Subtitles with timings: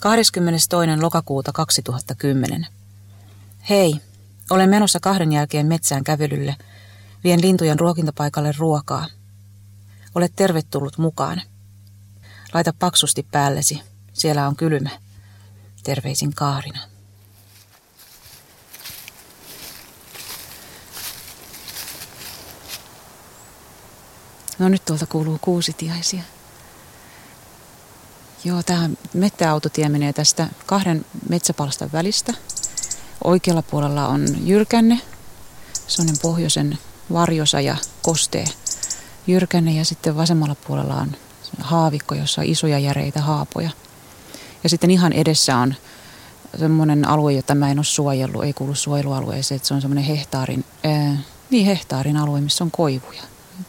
[0.00, 0.70] 22.
[1.00, 2.66] lokakuuta 2010.
[3.70, 4.00] Hei,
[4.50, 6.56] olen menossa kahden jälkeen metsään kävelylle.
[7.24, 9.06] Vien lintujen ruokintapaikalle ruokaa.
[10.14, 11.42] Olet tervetullut mukaan.
[12.54, 13.80] Laita paksusti päällesi.
[14.12, 14.90] Siellä on kylmä.
[15.84, 16.80] Terveisin Kaarina.
[24.58, 26.22] No nyt tuolta kuuluu kuusitiaisia.
[28.44, 32.34] Joo, tämä mettäautotie menee tästä kahden metsäpalstan välistä.
[33.24, 35.00] Oikealla puolella on jyrkänne,
[35.86, 36.78] sellainen pohjoisen
[37.12, 38.44] varjosa ja kostee
[39.26, 41.16] jyrkänne ja sitten vasemmalla puolella on
[41.60, 43.70] haavikko, jossa on isoja järeitä haapoja.
[44.62, 45.74] Ja sitten ihan edessä on
[46.58, 50.64] semmoinen alue, jota mä en ole suojellut, ei kuulu suojelualueeseen, että se on semmoinen hehtaarin,
[50.84, 51.16] ää,
[51.50, 53.22] niin hehtaarin alue, missä on koivuja.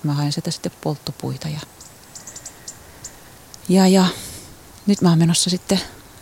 [0.03, 1.59] Mä haen sitä sitten polttopuita ja,
[3.69, 4.05] ja, ja
[4.87, 5.79] nyt mä oon menossa sitten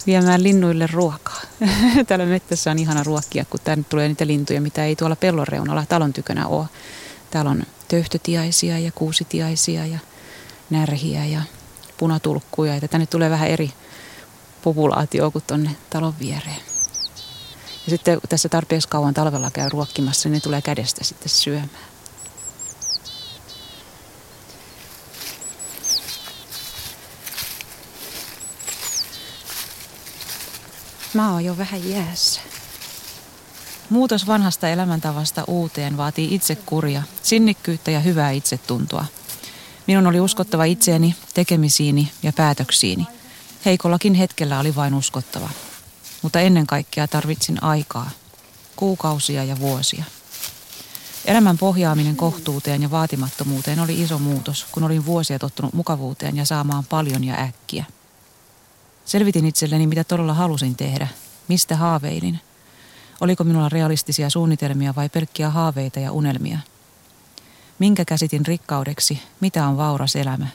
[0.07, 1.41] viemään linnuille ruokaa.
[2.07, 5.85] Täällä mettässä on ihana ruokkia, kun tänne tulee niitä lintuja, mitä ei tuolla pellon reunalla
[5.89, 6.65] talon tykönä ole.
[7.31, 9.99] Täällä on töyhtötiaisia ja kuusitiaisia ja
[10.69, 11.41] närhiä ja
[11.97, 12.75] punatulkkuja.
[12.75, 13.71] Ja tänne tulee vähän eri
[14.63, 16.61] populaatio kuin tuonne talon viereen.
[17.85, 21.88] Ja sitten tässä tarpeeksi kauan talvella käy ruokkimassa, niin ne tulee kädestä sitten syömään.
[31.13, 32.41] Mä oon jo vähän jäässä.
[33.89, 39.05] Muutos vanhasta elämäntavasta uuteen vaatii itsekuria, sinnikkyyttä ja hyvää itsetuntoa.
[39.87, 43.07] Minun oli uskottava itseeni, tekemisiini ja päätöksiini.
[43.65, 45.49] Heikollakin hetkellä oli vain uskottava.
[46.21, 48.09] Mutta ennen kaikkea tarvitsin aikaa,
[48.75, 50.03] kuukausia ja vuosia.
[51.25, 56.85] Elämän pohjaaminen kohtuuteen ja vaatimattomuuteen oli iso muutos, kun olin vuosia tottunut mukavuuteen ja saamaan
[56.85, 57.85] paljon ja äkkiä–
[59.09, 61.07] Selvitin itselleni, mitä todella halusin tehdä,
[61.47, 62.39] mistä haaveilin.
[63.21, 66.59] Oliko minulla realistisia suunnitelmia vai pelkkiä haaveita ja unelmia?
[67.79, 70.47] Minkä käsitin rikkaudeksi, mitä on vauras elämä?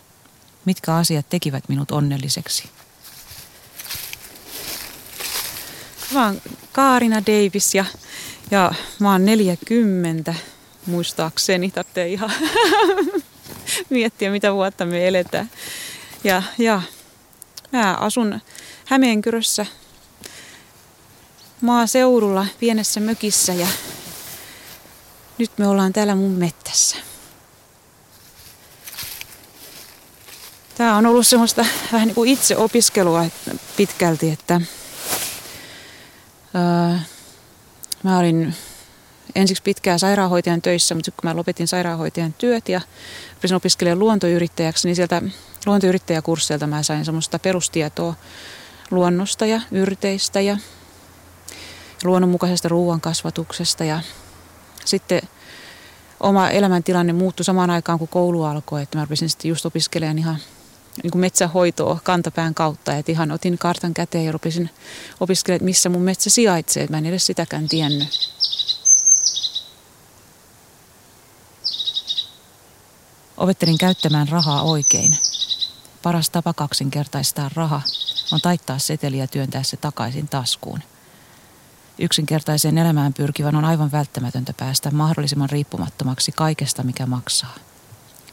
[0.65, 2.71] Mitkä asiat tekivät minut onnelliseksi?
[6.13, 6.43] Mä oon
[6.73, 7.85] Kaarina Davis ja,
[8.51, 10.35] ja mä oon 40
[10.87, 11.71] muistaakseni.
[11.71, 12.31] Tarvitsee ihan
[13.91, 15.51] miettiä, mitä vuotta me eletään.
[16.25, 16.83] Ja, ja
[17.75, 18.41] Mä asun
[18.85, 19.67] Hämeenkyrössä
[21.61, 23.67] maaseudulla pienessä mökissä ja
[25.39, 26.97] nyt me ollaan täällä mun mettässä.
[30.75, 33.25] Tämä on ollut semmoista vähän niin kuin itse opiskelua
[33.77, 34.61] pitkälti, että
[36.55, 37.05] ää,
[38.03, 38.55] mä olin
[39.35, 42.81] ensiksi pitkään sairaanhoitajan töissä, mutta kun mä lopetin sairaanhoitajan työt ja
[43.35, 45.23] rupesin opiskelemaan luontoyrittäjäksi, niin sieltä
[45.67, 48.15] luontoyrittäjäkursseilta mä sain semmoista perustietoa
[48.91, 50.57] luonnosta ja yrteistä ja
[52.05, 54.01] luonnonmukaisesta ruoan kasvatuksesta ja
[54.85, 55.23] sitten
[56.21, 60.39] oma elämäntilanne muuttui samaan aikaan, kun koulu alkoi, että mä rupesin sitten just opiskelemaan ihan
[61.03, 62.97] niin kuin metsähoitoa kantapään kautta.
[62.97, 64.71] Että ihan otin kartan käteen ja rupesin
[65.21, 66.83] opiskelemaan, missä mun metsä sijaitsee.
[66.83, 68.09] Että mä en edes sitäkään tiennyt.
[73.37, 75.19] Opettelin käyttämään rahaa oikein.
[76.03, 77.83] Paras tapa kaksinkertaistaa raha
[78.33, 80.81] on taittaa seteli ja työntää se takaisin taskuun.
[81.99, 87.55] Yksinkertaiseen elämään pyrkivän on aivan välttämätöntä päästä mahdollisimman riippumattomaksi kaikesta, mikä maksaa.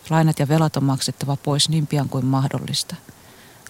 [0.10, 2.96] Lainat ja velat on maksettava pois niin pian kuin mahdollista.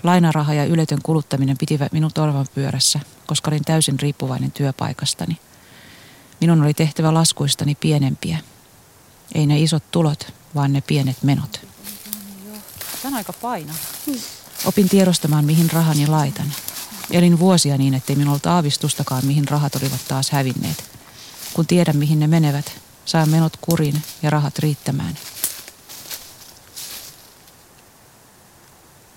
[0.04, 5.38] Lainaraha ja yletön kuluttaminen pitivät minut orvan pyörässä, koska olin täysin riippuvainen työpaikastani.
[6.42, 8.38] Minun oli tehtävä laskuistani pienempiä.
[9.36, 11.62] Ei ne isot tulot, vaan ne pienet menot.
[13.02, 13.74] Tämä on aika paina.
[14.66, 16.54] Opin tiedostamaan, mihin rahani laitan.
[17.12, 20.84] Elin vuosia niin, ettei minulla ollut aavistustakaan, mihin rahat olivat taas hävinneet.
[21.54, 22.72] Kun tiedän, mihin ne menevät,
[23.06, 25.18] saan menot kurin ja rahat riittämään.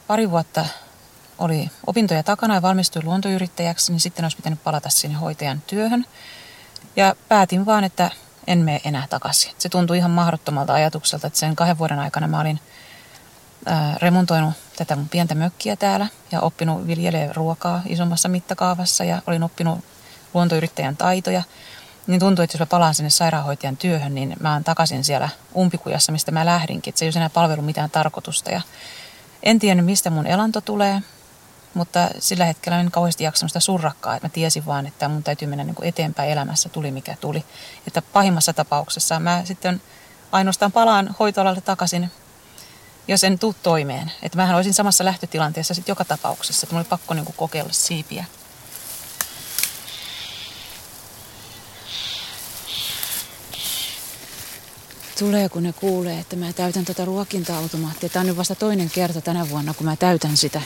[0.07, 0.67] Pari vuotta
[1.39, 6.07] oli opintoja takana ja valmistuin luontoyrittäjäksi, niin sitten olisi pitänyt palata sinne hoitajan työhön.
[6.97, 8.11] Ja päätin vaan, että
[8.47, 9.53] en mene enää takaisin.
[9.59, 12.61] Se tuntui ihan mahdottomalta ajatukselta, että sen kahden vuoden aikana mä olin
[13.97, 19.85] remontoinut tätä mun pientä mökkiä täällä ja oppinut viljelemään ruokaa isommassa mittakaavassa ja olin oppinut
[20.35, 21.43] luontoyrittäjän taitoja.
[22.07, 26.13] Niin tuntuu, että jos mä palaan sinne sairaanhoitajan työhön, niin mä oon takaisin siellä umpikujassa,
[26.13, 26.91] mistä mä lähdinkin.
[26.91, 28.51] Että se ei ole enää palvelu mitään tarkoitusta.
[28.51, 28.61] Ja
[29.43, 31.03] en tiennyt, mistä mun elanto tulee,
[31.75, 35.49] mutta sillä hetkellä en kauheasti jaksanut sitä surrakkaa, että mä tiesin vaan, että mun täytyy
[35.49, 37.45] mennä niin kuin eteenpäin elämässä, tuli mikä tuli.
[37.87, 39.83] Että pahimmassa tapauksessa mä sitten
[40.33, 42.11] ainoastaan palaan hoitoalalle takaisin
[43.09, 44.13] jos en tuu toimeen.
[44.23, 47.73] Että mähän olisin samassa lähtötilanteessa sitten joka tapauksessa, että mulla oli pakko niin kuin kokeilla
[47.73, 48.25] siipiä.
[55.19, 58.09] Tulee, kun ne kuulee, että mä täytän tätä ruokinta-automaattia.
[58.09, 60.63] Tämä on nyt vasta toinen kerta tänä vuonna, kun mä täytän sitä.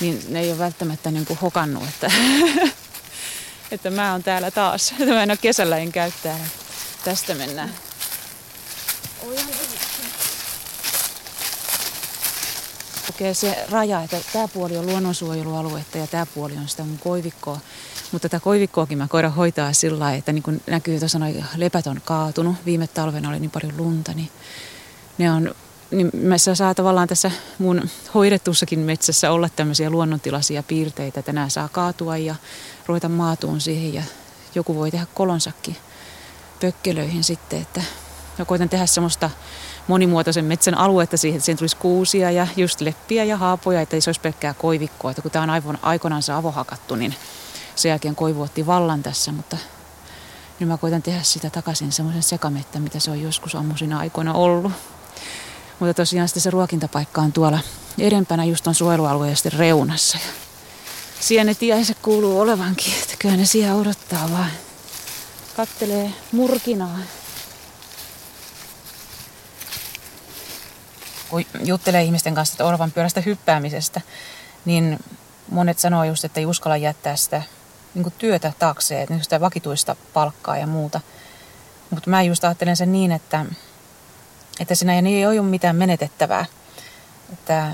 [0.00, 2.10] Niin ne ei ole välttämättä niin kuin hokannut, että,
[3.72, 4.92] että mä oon täällä taas.
[4.92, 6.46] Että mä en ole kesällä en käy täällä.
[7.04, 7.74] Tästä mennään.
[13.10, 17.60] Okei, se raja, että tämä puoli on luonnonsuojelualuetta ja tämä puoli on sitä mun koivikkoa.
[18.12, 21.86] Mutta tätä koivikkoakin mä koiran hoitaa sillä lailla, että niin kuin näkyy tuossa noin lepät
[21.86, 22.56] on kaatunut.
[22.66, 24.30] Viime talvena oli niin paljon lunta, niin
[25.18, 25.54] ne on
[25.94, 31.68] niin mä saa tavallaan tässä mun hoidettussakin metsässä olla tämmöisiä luonnontilaisia piirteitä, että nämä saa
[31.68, 32.34] kaatua ja
[32.86, 34.02] ruveta maatuun siihen ja
[34.54, 35.76] joku voi tehdä kolonsakin
[36.60, 37.82] pökkelöihin sitten, että
[38.38, 39.30] mä koitan tehdä semmoista
[39.88, 44.00] monimuotoisen metsän aluetta siihen, että siihen tulisi kuusia ja just leppiä ja haapoja, että ei
[44.00, 45.10] se olisi pelkkää koivikkoa.
[45.10, 47.14] Että kun tämä on aivon, aikoinaan se avohakattu, niin
[47.76, 49.56] sen jälkeen koivu otti vallan tässä, mutta
[50.60, 54.72] nyt mä koitan tehdä sitä takaisin semmoisen sekamettä, mitä se on joskus ammusina aikoina ollut.
[55.84, 57.58] Mutta tosiaan sitten se ruokintapaikka on tuolla
[57.98, 60.18] edempänä just on suojelualueen reunassa.
[60.18, 60.30] Ja
[61.20, 64.50] siellä ne tiaiset kuuluu olevankin, että kyllä ne siellä odottaa vaan.
[65.56, 66.98] Kattelee murkinaa.
[71.28, 74.00] Kun juttelee ihmisten kanssa että oravan pyörästä hyppäämisestä,
[74.64, 74.98] niin
[75.50, 77.42] monet sanoo just, että ei uskalla jättää sitä
[77.94, 81.00] niin työtä taakseen, että sitä vakituista palkkaa ja muuta.
[81.90, 83.46] Mutta mä just ajattelen sen niin, että,
[84.60, 86.46] että siinä ei ole mitään menetettävää.
[87.32, 87.72] Että,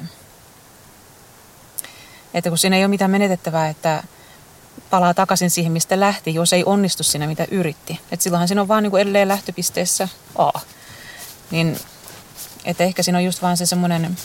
[2.35, 4.03] että kun siinä ei ole mitään menetettävää, että
[4.91, 8.01] palaa takaisin siihen, mistä lähti, jos ei onnistu siinä, mitä yritti.
[8.13, 10.51] Että silloinhan siinä on vaan niin kuin edelleen lähtöpisteessä A.
[11.51, 11.79] Niin,
[12.65, 14.17] että ehkä siinä on just vaan se semmoinen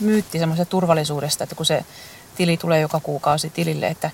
[0.00, 1.84] myytti semmoisesta turvallisuudesta, että kun se
[2.36, 4.10] tili tulee joka kuukausi tilille, että,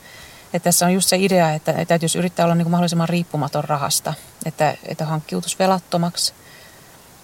[0.53, 3.65] että tässä on just se idea, että, että täytyisi yrittää olla niin kuin mahdollisimman riippumaton
[3.65, 4.15] rahasta,
[4.47, 6.33] että, että hankkiutus velattomaksi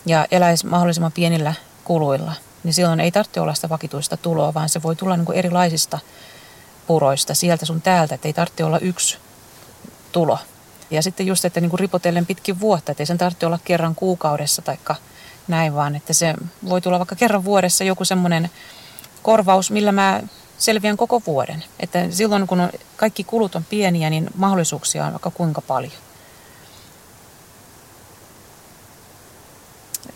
[0.06, 1.54] ja eläisi mahdollisimman pienillä
[1.84, 2.32] kuluilla,
[2.64, 5.98] niin silloin ei tarvitse olla sitä vakituista tuloa, vaan se voi tulla niin kuin erilaisista
[6.86, 9.18] puroista sieltä sun täältä, että ei tarvitse olla yksi
[10.12, 10.38] tulo.
[10.90, 13.94] Ja sitten just, että niin kuin ripotellen pitkin vuotta, että ei sen tarvitse olla kerran
[13.94, 14.76] kuukaudessa tai
[15.48, 16.34] näin, vaan että se
[16.68, 18.50] voi tulla vaikka kerran vuodessa joku semmoinen
[19.22, 20.22] korvaus, millä mä
[20.58, 21.64] selviän koko vuoden.
[21.80, 25.92] Että silloin kun kaikki kulut on pieniä, niin mahdollisuuksia on vaikka kuinka paljon.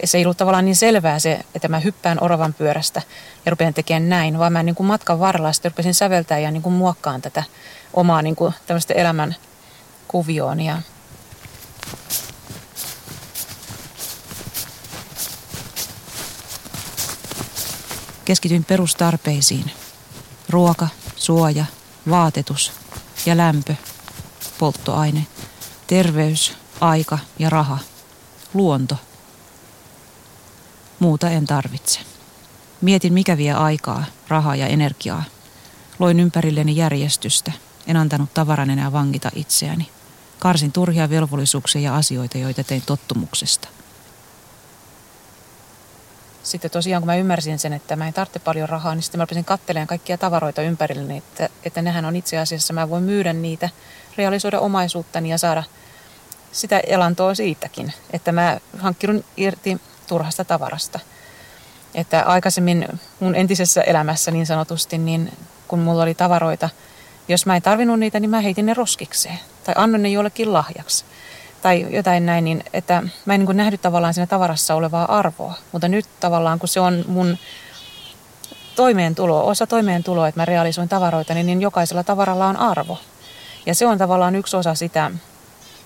[0.05, 3.03] Se ei ollut tavallaan niin selvää se, että mä hyppään oravan pyörästä
[3.47, 6.63] ja rupean tekemään näin, vaan mä niin kuin matkan varrella sitten rupesin säveltää ja niin
[6.63, 7.43] kuin muokkaan tätä
[7.95, 9.37] omaa niin kuin tämmöistä elämän
[10.09, 10.61] kuvioon.
[10.61, 10.83] Ja
[18.25, 19.71] keskityin perustarpeisiin.
[20.49, 21.65] Ruoka, suoja,
[22.11, 22.73] vaatetus
[23.27, 23.75] ja lämpö,
[24.59, 25.27] polttoaine,
[25.87, 27.79] terveys, aika ja raha,
[28.55, 28.97] luonto.
[31.01, 32.01] Muuta en tarvitse.
[32.81, 35.25] Mietin, mikä vie aikaa, rahaa ja energiaa.
[35.99, 37.53] Loin ympärilleni järjestystä.
[37.87, 39.91] En antanut tavaran enää vangita itseäni.
[40.39, 43.69] Karsin turhia velvollisuuksia ja asioita, joita tein tottumuksesta–
[46.51, 49.25] sitten tosiaan kun mä ymmärsin sen, että mä en tarvitse paljon rahaa, niin sitten mä
[49.25, 53.69] rupesin katselemaan kaikkia tavaroita ympärilleni, että, että nehän on itse asiassa, mä voin myydä niitä,
[54.17, 55.63] realisoida omaisuuttani ja saada
[56.53, 61.01] sitä elantoa siitäkin, että mä hankkinut irti turhasta tavarasta.
[61.95, 62.89] Että aikaisemmin
[63.21, 65.33] mun entisessä elämässä niin sanotusti, niin
[65.69, 66.69] kun mulla oli tavaroita,
[67.29, 71.05] jos mä en tarvinnut niitä, niin mä heitin ne roskikseen tai annoin ne jollekin lahjaksi
[71.63, 75.55] tai jotain näin, niin että mä en niin nähnyt tavallaan siinä tavarassa olevaa arvoa.
[75.73, 77.39] Mutta nyt tavallaan, kun se on mun
[78.77, 82.99] toimeentulo, osa toimeentuloa, että mä realisoin tavaroita, niin, niin jokaisella tavaralla on arvo.
[83.67, 85.11] Ja se on tavallaan yksi osa sitä,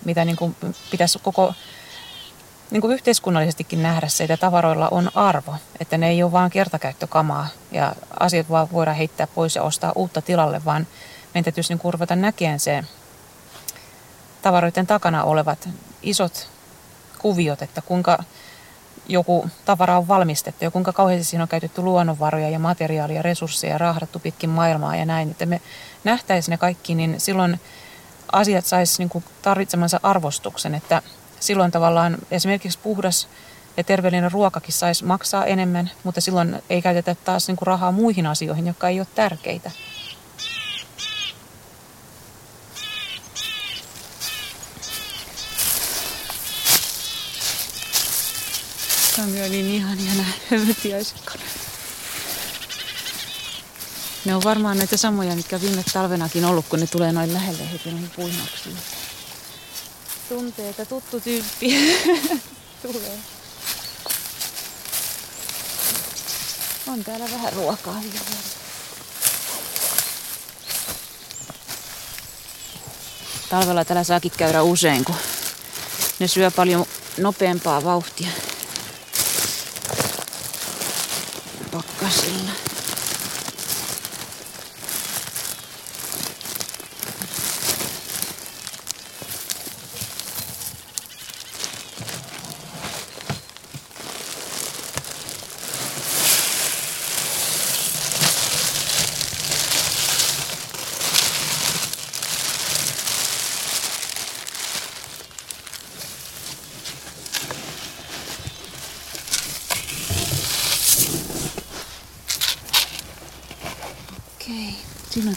[0.04, 0.56] mitä niin kuin
[0.90, 1.54] pitäisi koko
[2.70, 5.54] niin kuin yhteiskunnallisestikin nähdä se, että tavaroilla on arvo.
[5.80, 10.22] Että ne ei ole vain kertakäyttökamaa ja asiat vaan voidaan heittää pois ja ostaa uutta
[10.22, 10.86] tilalle, vaan
[11.34, 12.84] meidän täytyisi niin ruveta näkemään se
[14.42, 15.68] tavaroiden takana olevat
[16.02, 16.48] isot
[17.18, 18.24] kuviot, että kuinka
[19.08, 24.18] joku tavara on valmistettu ja kuinka kauheasti siinä on käytetty luonnonvaroja ja materiaalia, resursseja, rahdattu
[24.18, 25.30] pitkin maailmaa ja näin.
[25.30, 25.60] Että me
[26.04, 27.60] nähtäisiin ne kaikki, niin silloin
[28.32, 31.02] asiat saisi niin tarvitsemansa arvostuksen, että
[31.44, 33.28] silloin tavallaan esimerkiksi puhdas
[33.76, 38.66] ja terveellinen ruokakin saisi maksaa enemmän, mutta silloin ei käytetä taas niin rahaa muihin asioihin,
[38.66, 39.70] jotka ei ole tärkeitä.
[49.18, 50.64] No on niin ihania nämä
[54.24, 57.90] Ne on varmaan näitä samoja, mitkä viime talvenakin ollut, kun ne tulee noin lähelle heti
[57.90, 58.76] noihin puinoksiin.
[60.28, 61.74] Tuntee, että tuttu tyyppi
[62.82, 63.18] tulee.
[66.86, 68.24] On täällä vähän ruokaa vielä.
[73.48, 75.14] Talvella täällä saakin käydä usein, kun
[76.18, 76.86] ne syö paljon
[77.18, 78.28] nopeampaa vauhtia.
[81.72, 82.50] Pakkasilla.
[114.34, 114.74] Okei.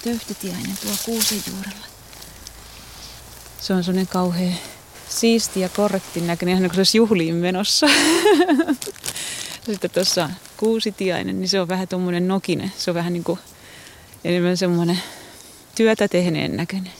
[0.07, 1.85] Töyhtötiainen tuo kuusen juurella.
[3.59, 4.53] Se on sellainen kauhean
[5.09, 7.87] siisti ja korrekti näköinen, ihan niin kuin se olisi juhliin menossa.
[9.65, 12.71] Sitten tuossa kuusitiainen, niin se on vähän tuommoinen nokinen.
[12.77, 13.39] Se on vähän niin kuin
[14.23, 14.99] enemmän semmoinen
[15.75, 16.93] työtä tehneen näköinen.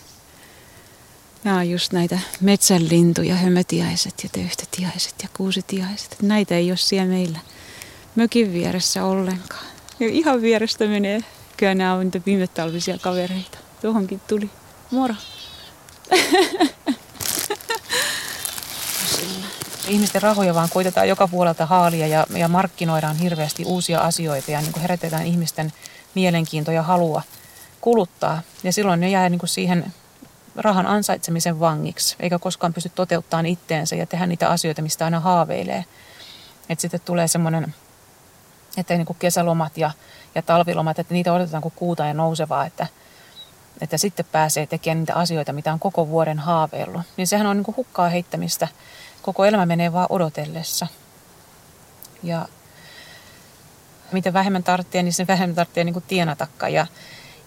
[1.43, 6.17] Nämä on just näitä metsänlintuja, hömötiaiset ja töyhtötiaiset ja kuusitiaiset.
[6.21, 7.39] Näitä ei ole siellä meillä
[8.15, 9.65] mökin vieressä ollenkaan.
[9.99, 11.23] Ja ihan vierestä menee
[11.57, 13.57] Kyllä nämä on niitä viime talvisia kavereita.
[13.81, 14.49] Tuohonkin tuli.
[14.91, 15.15] Moro.
[19.87, 24.71] Ihmisten rahoja vaan koitetaan joka puolelta haalia ja, ja markkinoidaan hirveästi uusia asioita ja niin
[24.71, 25.73] kuin herätetään ihmisten
[26.15, 27.21] mielenkiintoa ja halua
[27.81, 28.41] kuluttaa.
[28.63, 29.93] Ja silloin ne jää niin kuin siihen
[30.55, 35.85] rahan ansaitsemisen vangiksi, eikä koskaan pysty toteuttamaan itteensä ja tehdä niitä asioita, mistä aina haaveilee.
[36.69, 37.75] Että sitten tulee semmoinen,
[38.77, 39.91] että niin kuin kesälomat ja
[40.37, 42.87] ja talvilomat, että niitä odotetaan kuin kuuta ja nousevaa, että,
[43.81, 47.01] että sitten pääsee tekemään niitä asioita, mitä on koko vuoden haaveillut.
[47.17, 48.67] Niin sehän on niin kuin hukkaa heittämistä.
[49.21, 50.87] Koko elämä menee vaan odotellessa.
[52.23, 52.45] Ja
[54.11, 56.73] mitä vähemmän tarvitsee, niin se vähemmän tarvitsee niin kuin tienatakaan.
[56.73, 56.87] Ja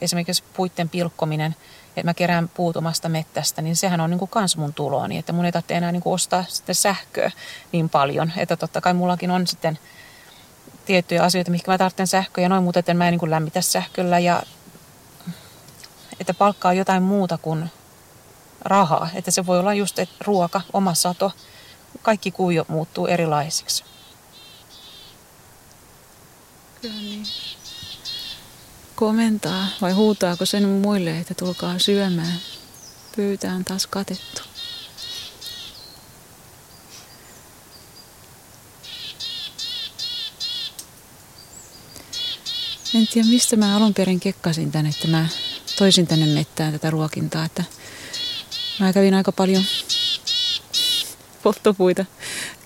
[0.01, 1.57] esimerkiksi puitten pilkkominen,
[1.89, 5.19] että mä kerään puut omasta mettästä, niin sehän on niin kuin kans mun tuloani.
[5.19, 7.31] Että mun ei tarvitse enää niin kuin ostaa sitten sähköä
[7.73, 8.33] niin paljon.
[8.37, 9.79] Että totta kai mullakin on sitten
[10.91, 14.19] tiettyjä asioita, mihin mä tarvitsen sähköä ja noin, mutta että mä en niin lämmitä sähköllä
[14.19, 14.43] ja
[16.21, 17.71] että palkkaa jotain muuta kuin
[18.61, 19.09] rahaa.
[19.15, 21.33] Että se voi olla just että ruoka, oma sato,
[22.03, 23.85] kaikki kuio muuttuu erilaisiksi.
[26.83, 27.27] Kyllä niin.
[28.95, 32.41] Komentaa vai huutaako sen muille, että tulkaa syömään?
[33.17, 34.50] Pöytä on taas katettu.
[42.95, 45.27] En tiedä, mistä mä alun perin kekkasin tänne, että mä
[45.79, 47.45] toisin tänne mettään tätä ruokintaa.
[47.45, 47.65] Että
[48.81, 49.65] mä kävin aika paljon
[51.43, 52.05] polttopuita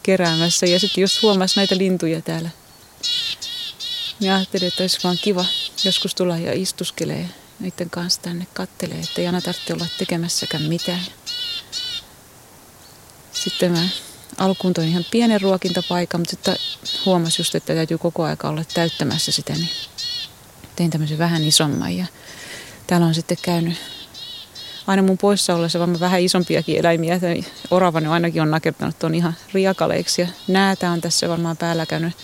[0.03, 2.51] keräämässä ja sitten just huomasin näitä lintuja täällä.
[4.21, 5.45] Ja ajattelin, että olisi vaan kiva
[5.85, 7.29] joskus tulla ja istuskelee
[7.61, 11.07] niiden kanssa tänne kattelee, että ei aina tarvitse olla tekemässäkään mitään.
[13.33, 13.89] Sitten mä
[14.39, 16.57] alkuun toin ihan pienen ruokintapaikan, mutta sitten
[17.07, 19.71] huomasin just, että täytyy koko aika olla täyttämässä sitä, niin
[20.77, 22.07] tein tämmöisen vähän isomman ja
[22.87, 23.79] täällä on sitten käynyt
[24.87, 27.21] aina mun poissa ollessa vaan vähän isompiakin eläimiä.
[27.71, 32.15] Oravani ainakin on nakertanut tuon ihan riakaleiksi ja näätä on tässä varmaan päällä käynyt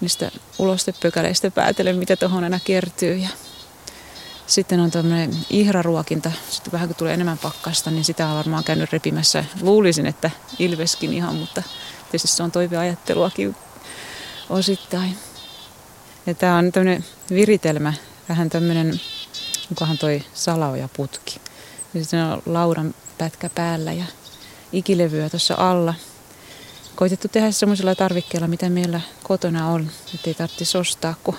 [0.00, 3.16] niistä ulostepökäleistä päätellen, mitä tuohon aina kertyy.
[3.16, 3.28] Ja
[4.46, 6.32] sitten on tämmöinen ihraruokinta.
[6.50, 9.44] Sitten vähän kun tulee enemmän pakkasta, niin sitä on varmaan käynyt repimässä.
[9.60, 11.62] Luulisin, että ilveskin ihan, mutta
[12.10, 13.56] tietysti se on toiveajatteluakin
[14.50, 15.18] osittain.
[16.26, 17.92] Ja tämä on tämmöinen viritelmä,
[18.28, 19.00] vähän tämmöinen,
[19.70, 21.40] onkohan toi salaoja putki.
[21.94, 24.04] Ja sitten on laudan pätkä päällä ja
[24.72, 25.94] ikilevyä tuossa alla.
[26.96, 31.36] Koitettu tehdä semmoisella tarvikkeella, mitä meillä kotona on, ettei tarvitsisi ostaa, kun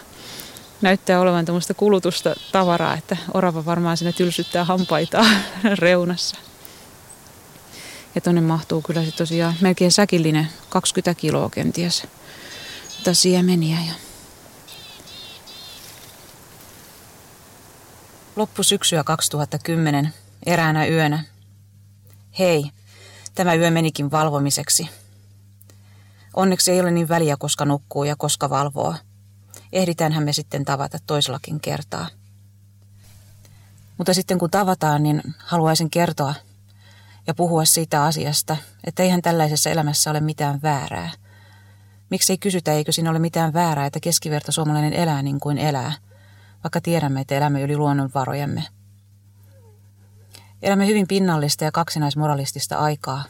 [0.81, 5.25] näyttää olevan tämmöistä kulutusta tavaraa, että orava varmaan sinne tylsyttää hampaita
[5.79, 6.37] reunassa.
[8.15, 12.03] Ja tonne mahtuu kyllä sitten tosiaan melkein säkillinen 20 kiloa kenties
[13.13, 14.06] siemeniä ja
[18.37, 20.13] Loppusyksyä 2010,
[20.45, 21.23] eräänä yönä.
[22.39, 22.71] Hei,
[23.35, 24.89] tämä yö menikin valvomiseksi.
[26.33, 28.95] Onneksi ei ole niin väliä, koska nukkuu ja koska valvoo.
[29.73, 32.07] Ehditäänhän me sitten tavata toisellakin kertaa.
[33.97, 36.33] Mutta sitten kun tavataan, niin haluaisin kertoa
[37.27, 41.11] ja puhua siitä asiasta, että eihän tällaisessa elämässä ole mitään väärää.
[42.09, 45.93] Miksi ei kysytä, eikö siinä ole mitään väärää, että keskiverto suomalainen elää niin kuin elää,
[46.67, 48.63] vaikka tiedämme, että elämme yli luonnonvarojemme.
[50.61, 53.23] Elämme hyvin pinnallista ja kaksinaismoralistista aikaa.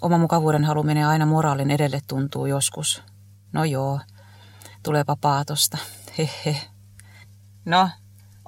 [0.00, 3.02] Oma mukavuuden halu menee aina moraalin edelle tuntuu joskus.
[3.52, 4.00] No joo,
[4.82, 5.78] tuleepa paatosta.
[6.18, 6.62] Hehe.
[7.64, 7.90] No,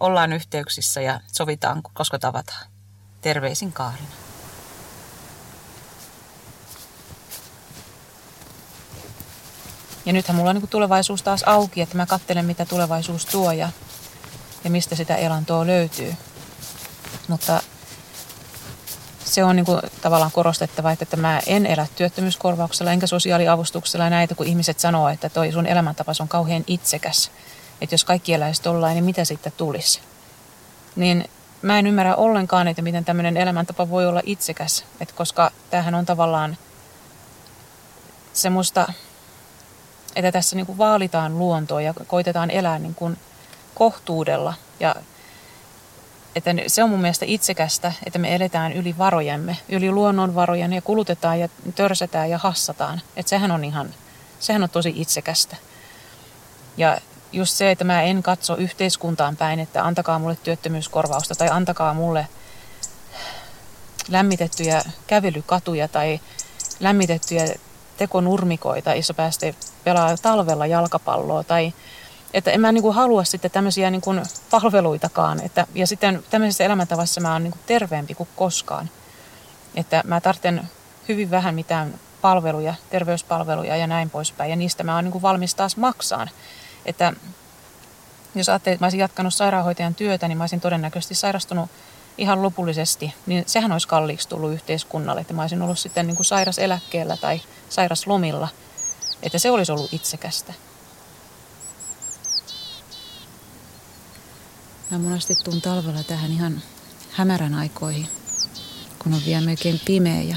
[0.00, 2.66] ollaan yhteyksissä ja sovitaan, koska tavataan.
[3.20, 4.23] Terveisin Kaarina.
[10.06, 13.68] Ja nythän mulla on niin tulevaisuus taas auki, että mä katselen mitä tulevaisuus tuo ja,
[14.64, 16.14] ja mistä sitä elantoa löytyy.
[17.28, 17.62] Mutta
[19.24, 24.46] se on niin kuin tavallaan korostettava, että mä en elä työttömyyskorvauksella enkä sosiaaliavustuksella näitä, kun
[24.46, 27.30] ihmiset sanoo, että toi sun elämäntapas on kauhean itsekäs.
[27.80, 30.00] Että jos kaikki eläisi tollain, niin mitä sitten tulisi?
[30.96, 31.30] Niin
[31.62, 34.84] mä en ymmärrä ollenkaan, että miten tämmöinen elämäntapa voi olla itsekäs.
[35.00, 36.56] Että koska tämähän on tavallaan
[38.32, 38.92] semmoista,
[40.16, 43.18] että tässä niin kuin vaalitaan luontoa ja koitetaan elää niin kuin
[43.74, 44.94] kohtuudella ja
[46.36, 51.40] että se on mun mielestä itsekästä, että me eletään yli varojemme, yli luonnonvarojen ja kulutetaan
[51.40, 53.00] ja törsätään ja hassataan.
[53.16, 53.94] Että sehän on ihan,
[54.40, 55.56] sehän on tosi itsekästä.
[56.76, 56.98] Ja
[57.32, 62.28] just se, että mä en katso yhteiskuntaan päin, että antakaa mulle työttömyyskorvausta tai antakaa mulle
[64.08, 66.20] lämmitettyjä kävelykatuja tai
[66.80, 67.44] lämmitettyjä
[67.96, 71.72] tekonurmikoita, jossa pääsee pelaa talvella jalkapalloa tai
[72.34, 75.40] että en mä niin kuin halua sitten tämmöisiä niin kuin palveluitakaan.
[75.40, 78.90] Että, ja sitten tämmöisessä elämäntavassa mä oon niin kuin terveempi kuin koskaan.
[79.74, 80.68] Että mä tarvitsen
[81.08, 84.50] hyvin vähän mitään palveluja, terveyspalveluja ja näin poispäin.
[84.50, 86.30] Ja niistä mä oon niin valmis taas maksaan.
[86.86, 87.12] Että
[88.34, 91.70] jos ajattelee, että mä olisin jatkanut sairaanhoitajan työtä, niin mä olisin todennäköisesti sairastunut
[92.18, 96.26] ihan lopullisesti, niin sehän olisi kalliiksi tullut yhteiskunnalle, että mä olisin ollut sitten niin kuin
[96.26, 98.48] sairaseläkkeellä tai sairaslomilla,
[99.22, 100.52] että se olisi ollut itsekästä.
[104.90, 106.62] Mä monesti tuun talvella tähän ihan
[107.10, 108.08] hämärän aikoihin,
[108.98, 110.36] kun on vielä melkein pimeä ja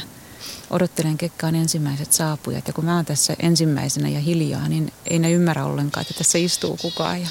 [0.70, 2.68] odottelen kekkaan ensimmäiset saapujat.
[2.68, 6.38] Ja kun mä oon tässä ensimmäisenä ja hiljaa, niin ei ne ymmärrä ollenkaan, että tässä
[6.38, 7.22] istuu kukaan.
[7.22, 7.28] Ja...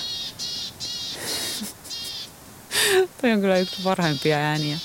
[3.20, 4.78] Toi on kyllä yksi parhaimpia ääniä.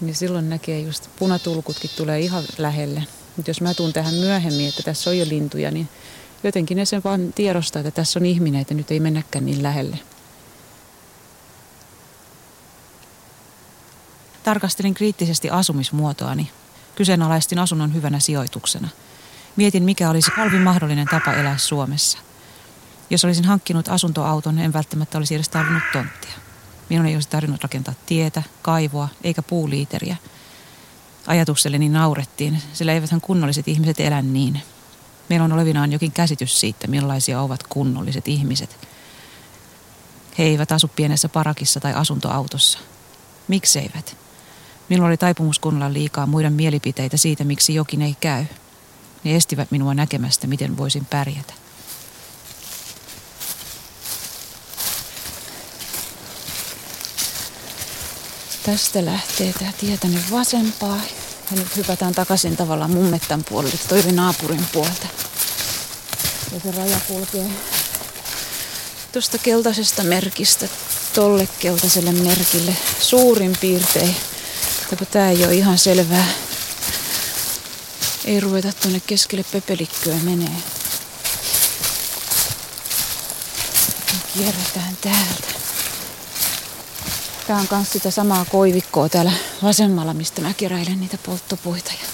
[0.00, 3.02] Niin silloin näkee just punatulkutkin tulee ihan lähelle.
[3.36, 5.88] Mutta jos mä tuun tähän myöhemmin, että tässä on jo lintuja, niin
[6.42, 9.98] jotenkin ne sen vaan tiedostaa, että tässä on ihminen, että nyt ei mennäkään niin lähelle.
[14.42, 16.50] Tarkastelin kriittisesti asumismuotoani.
[16.94, 18.88] Kyseenalaistin asunnon hyvänä sijoituksena.
[19.56, 22.18] Mietin, mikä olisi halvin mahdollinen tapa elää Suomessa.
[23.10, 26.32] Jos olisin hankkinut asuntoauton, en välttämättä olisi edes tarvinnut tonttia.
[26.88, 30.16] Minun ei olisi tarvinnut rakentaa tietä, kaivoa eikä puuliiteriä.
[31.26, 34.60] Ajatukselleni naurettiin, sillä eiväthän kunnolliset ihmiset elä niin–
[35.28, 38.88] Meillä on olevinaan jokin käsitys siitä, millaisia ovat kunnolliset ihmiset.
[40.38, 42.78] He eivät asu pienessä parakissa tai asuntoautossa.
[43.48, 44.16] Mikseivät?
[44.88, 48.44] Minulla oli taipumus kuunnella liikaa muiden mielipiteitä siitä, miksi jokin ei käy.
[49.24, 51.54] Ne estivät minua näkemästä, miten voisin pärjätä.
[58.66, 61.02] Tästä lähtee tämä tie tänne vasempaan.
[61.50, 63.78] Ja nyt hypätään takaisin tavallaan mun mettän puolelle.
[63.88, 65.06] Toi oli naapurin puolta.
[66.52, 67.50] Ja se raja kulkee
[69.12, 70.68] tuosta keltaisesta merkistä
[71.14, 74.16] tolle keltaiselle merkille suurin piirtein.
[75.10, 76.26] Tää ei ole ihan selvää,
[78.24, 80.56] ei ruveta tuonne keskelle pepelikköä menee.
[84.34, 85.55] Kierretään täältä.
[87.46, 89.32] Tää on myös sitä samaa koivikkoa täällä
[89.62, 91.92] vasemmalla, mistä mä keräilen niitä polttopuita.
[92.02, 92.06] Ja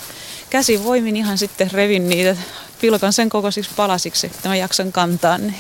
[0.51, 2.37] käsivoimin ihan sitten revin niitä,
[2.81, 5.55] pilkan sen kokoisiksi palasiksi, että mä jaksan kantaa ne.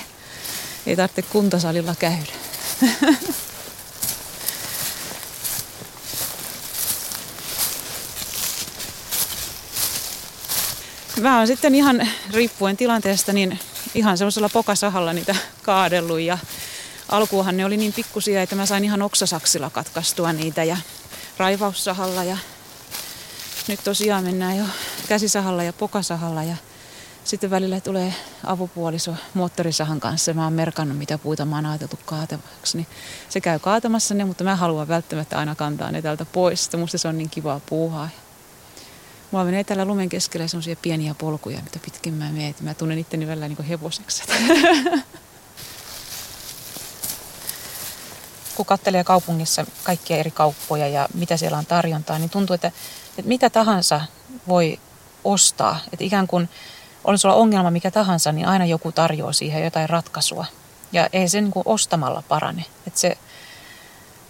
[0.86, 2.32] Ei tarvitse kuntosalilla käydä.
[11.20, 13.58] mä oon sitten ihan riippuen tilanteesta niin
[13.94, 16.38] ihan semmoisella pokasahalla niitä kaadellut ja
[17.08, 20.76] alkuuhan ne oli niin pikkusia, että mä sain ihan oksasaksilla katkaistua niitä ja
[21.36, 22.36] raivaussahalla ja
[23.68, 24.64] nyt tosiaan mennään jo
[25.08, 26.56] käsisahalla ja pokasahalla ja
[27.24, 30.34] sitten välillä tulee avupuoliso moottorisahan kanssa.
[30.34, 32.76] Mä oon merkannut, mitä puita mä oon ajateltu kaatavaksi.
[32.76, 32.86] Niin
[33.28, 36.62] se käy kaatamassa ne, mutta mä haluan välttämättä aina kantaa ne täältä pois.
[36.62, 38.08] Sitten musta se on niin kivaa puuhaa.
[39.30, 42.54] Mulla menee täällä lumen keskellä sellaisia pieniä polkuja, mitä pitkin mä menen.
[42.60, 44.22] Mä tunnen itteni välillä niin hevoseksi.
[48.62, 52.68] kun katselee kaupungissa kaikkia eri kauppoja ja mitä siellä on tarjontaa, niin tuntuu, että,
[53.18, 54.00] että mitä tahansa
[54.48, 54.78] voi
[55.24, 55.78] ostaa.
[55.92, 56.48] Että ikään kuin
[57.04, 60.46] on sulla ongelma mikä tahansa, niin aina joku tarjoaa siihen jotain ratkaisua.
[60.92, 62.64] Ja ei se niin kuin ostamalla parane.
[62.86, 63.18] Että se,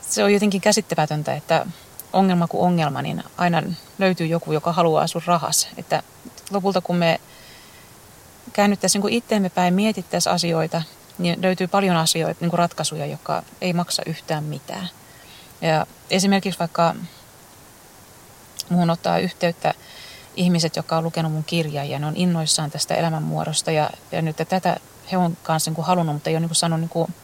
[0.09, 1.67] se on jotenkin käsittämätöntä, että
[2.13, 3.63] ongelma kuin ongelma, niin aina
[3.99, 5.69] löytyy joku, joka haluaa sun rahas.
[5.77, 6.03] Että
[6.51, 7.21] lopulta kun me
[8.53, 10.83] käännyttäisiin niin itteemme päin, mietittäisiin asioita,
[11.19, 14.89] niin löytyy paljon asioita, niin kuin ratkaisuja, jotka ei maksa yhtään mitään.
[15.61, 16.95] Ja esimerkiksi vaikka
[18.69, 19.75] muun ottaa yhteyttä
[20.37, 24.37] ihmiset, jotka on lukenut mun kirjaa ja ne on innoissaan tästä elämänmuodosta ja, ja nyt
[24.37, 24.77] tätä
[25.13, 27.15] he on kanssa niin kuin halunnut, mutta ei ole niin kuin niin kuin,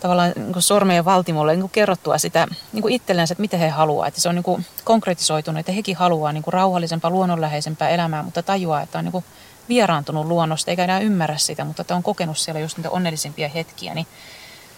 [0.00, 3.68] tavallaan niin kuin sormeen valtimolle niin kuin kerrottua sitä niin kuin itsellensä, että mitä he
[3.68, 4.06] haluaa.
[4.06, 8.42] Että se on niin kuin konkretisoitunut, että hekin haluaa niin kuin rauhallisempaa, luonnonläheisempää elämää, mutta
[8.42, 9.24] tajuaa, että on niin kuin
[9.72, 13.94] vieraantunut luonnosta eikä enää ymmärrä sitä, mutta että on kokenut siellä just niitä onnellisimpia hetkiä,
[13.94, 14.06] niin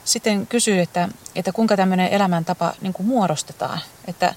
[0.04, 3.80] sitten kysyy, että, että kuinka tämmöinen elämäntapa niin kuin muodostetaan.
[4.08, 4.34] Että,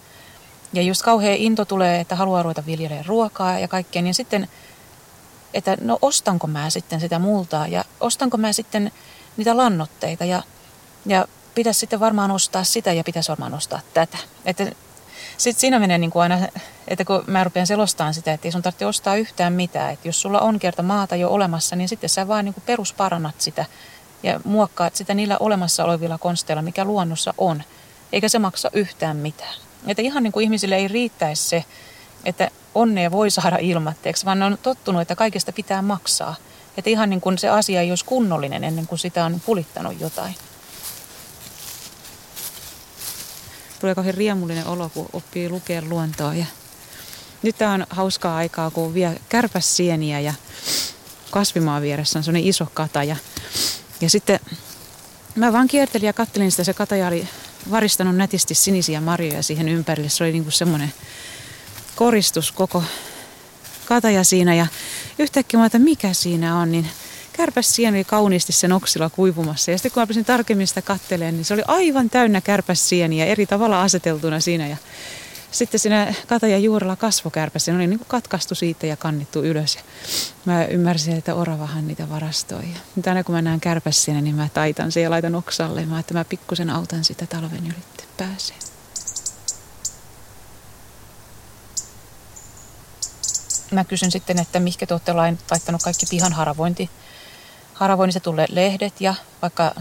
[0.73, 4.47] ja just kauhean into tulee, että haluaa ruveta viljelemään ruokaa ja kaikkea, niin sitten,
[5.53, 8.91] että no ostanko mä sitten sitä multaa ja ostanko mä sitten
[9.37, 10.43] niitä lannoitteita ja,
[11.05, 14.17] ja pitäisi sitten varmaan ostaa sitä ja pitäisi varmaan ostaa tätä.
[14.45, 14.71] Että
[15.37, 16.47] sitten siinä menee niin kuin aina,
[16.87, 19.93] että kun mä rupean selostamaan sitä, että ei sun tarvitse ostaa yhtään mitään.
[19.93, 23.41] Että jos sulla on kerta maata jo olemassa, niin sitten sä vaan niin kuin perusparannat
[23.41, 23.65] sitä
[24.23, 27.63] ja muokkaat sitä niillä olemassa olevilla konsteilla, mikä luonnossa on.
[28.13, 29.55] Eikä se maksa yhtään mitään.
[29.87, 31.65] Että ihan niin kuin ihmisille ei riittäisi se,
[32.25, 36.35] että onnea voi saada ilmatteeksi, vaan ne on tottunut, että kaikesta pitää maksaa.
[36.77, 40.35] Että ihan niin kuin se asia ei olisi kunnollinen ennen kuin sitä on pulittanut jotain.
[43.79, 46.33] Tulee kauhean riemullinen olo, kun oppii lukea luontoa.
[46.33, 46.45] Ja
[47.43, 50.33] nyt tämä on hauskaa aikaa, kun vie kärpässieniä ja
[51.31, 53.15] kasvimaan vieressä on sellainen iso kataja.
[54.01, 54.39] Ja sitten
[55.35, 56.63] mä vaan kiertelin ja kattelin sitä.
[56.63, 57.27] Se kataja oli
[57.71, 60.09] varistanut nätisti sinisiä marjoja siihen ympärille.
[60.09, 60.93] Se oli niin kuin semmoinen
[61.95, 62.83] koristus koko
[63.85, 64.55] kataja siinä.
[64.55, 64.67] Ja
[65.19, 66.87] yhtäkkiä mä että mikä siinä on, niin
[67.37, 69.71] kärpäsieni oli kauniisti sen oksilla kuivumassa.
[69.71, 73.81] Ja sitten kun mä tarkemmin sitä katteleen, niin se oli aivan täynnä kärpäsieniä eri tavalla
[73.81, 74.67] aseteltuna siinä.
[74.67, 74.77] Ja
[75.51, 79.75] sitten siinä katajan juurella kasvokärpäsiä, ne oli niin kuin katkaistu siitä ja kannittu ylös.
[79.75, 79.81] Ja
[80.45, 82.63] mä ymmärsin, että oravahan niitä varastoi.
[82.63, 85.85] Ja nyt aina kun mä näen kärpäsiä, niin mä taitan sen ja laitan oksalle.
[85.85, 88.57] Mä että mä pikkusen autan sitä talven ylitte pääsee.
[93.71, 96.89] Mä kysyn sitten, että mihinkä te olette laittanut kaikki pihan haravointi
[97.77, 99.75] haravoinnista tulee lehdet ja vaikka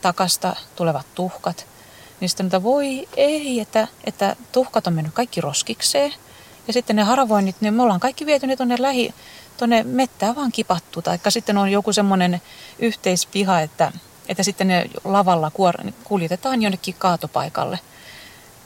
[0.00, 1.66] takasta tulevat tuhkat.
[2.20, 6.14] Niin sitten että voi ei, että, että tuhkat on mennyt kaikki roskikseen.
[6.66, 9.14] Ja sitten ne haravoinnit, niin me ollaan kaikki viety ne tuonne lähi,
[9.56, 11.02] tuonne mettään vaan kipattu.
[11.02, 12.42] Tai sitten on joku semmoinen
[12.78, 13.92] yhteispiha, että,
[14.28, 15.52] että sitten ne lavalla
[16.04, 17.78] kuljetetaan jonnekin kaatopaikalle.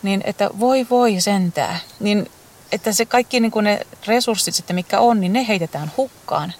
[0.02, 1.78] Niin että voi voi sentää.
[2.00, 2.30] Niin
[2.72, 6.52] että se kaikki niin kuin ne resurssit sitten, mikä on, niin ne heitetään hukkaan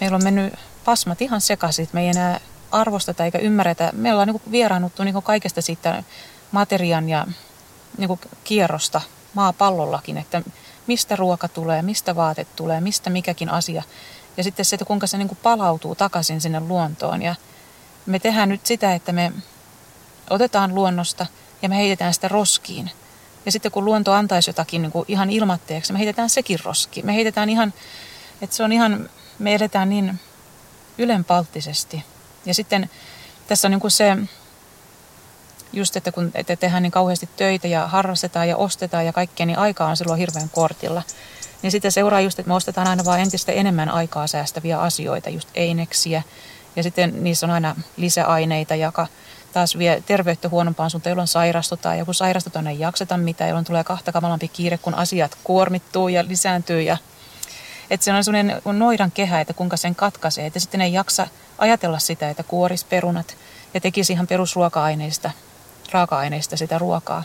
[0.00, 2.40] meillä on mennyt pasmat ihan sekaisin, että me ei enää
[2.72, 3.90] arvosteta eikä ymmärretä.
[3.92, 6.02] Me ollaan niin vieraannuttu niin kaikesta siitä
[6.52, 7.26] materian ja
[7.98, 9.00] niin kierrosta
[9.34, 10.42] maapallollakin, että
[10.86, 13.82] mistä ruoka tulee, mistä vaate tulee, mistä mikäkin asia.
[14.36, 17.22] Ja sitten se, että kuinka se niin palautuu takaisin sinne luontoon.
[17.22, 17.34] Ja
[18.06, 19.32] me tehdään nyt sitä, että me
[20.30, 21.26] otetaan luonnosta
[21.62, 22.90] ja me heitetään sitä roskiin.
[23.46, 27.06] Ja sitten kun luonto antaisi jotakin niin ihan ilmatteeksi, me heitetään sekin roskiin.
[27.06, 27.72] Me heitetään ihan,
[28.42, 29.10] että se on ihan
[29.40, 30.20] me eletään niin
[30.98, 32.04] ylenpalttisesti.
[32.46, 32.90] Ja sitten
[33.46, 34.16] tässä on niin kuin se,
[35.72, 39.58] just että kun että tehdään niin kauheasti töitä ja harrastetaan ja ostetaan ja kaikkea, niin
[39.58, 41.02] aika on silloin hirveän kortilla.
[41.62, 45.48] Niin sitten seuraa just, että me ostetaan aina vaan entistä enemmän aikaa säästäviä asioita, just
[45.54, 46.22] eineksiä.
[46.76, 49.06] Ja sitten niissä on aina lisäaineita, joka
[49.52, 51.98] taas vie terveyttä huonompaan suuntaan, jolloin sairastutaan.
[51.98, 56.28] Ja kun sairastutaan, ei jakseta mitään, jolloin tulee kahta kamalampi kiire, kun asiat kuormittuu ja
[56.28, 56.96] lisääntyy ja
[57.90, 60.46] että se on sellainen noidan kehä, että kuinka sen katkaisee.
[60.46, 61.26] Että sitten ei jaksa
[61.58, 63.36] ajatella sitä, että kuoris perunat
[63.74, 65.30] ja tekisi ihan perusruoka-aineista,
[65.92, 67.22] raaka-aineista sitä ruokaa.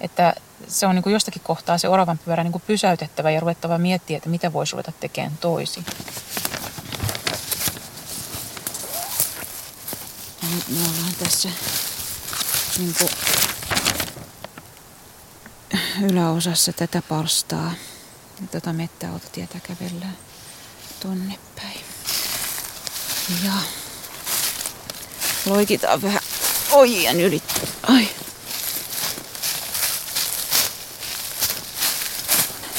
[0.00, 0.34] Että
[0.68, 4.16] se on niin kuin jostakin kohtaa se oravan pyörä niin kuin pysäytettävä ja ruvettava miettiä,
[4.16, 5.84] että mitä voisi ruveta tekemään toisin.
[10.54, 11.48] nyt me ollaan tässä
[12.78, 13.10] niin kuin
[16.02, 17.72] yläosassa tätä palstaa
[18.50, 20.16] tätä mettäautotietä kävellään
[21.00, 21.80] tonne päin.
[23.44, 23.52] Ja
[25.46, 26.20] loikitaan vähän
[26.70, 27.42] ojien yli.
[27.82, 28.08] Ai.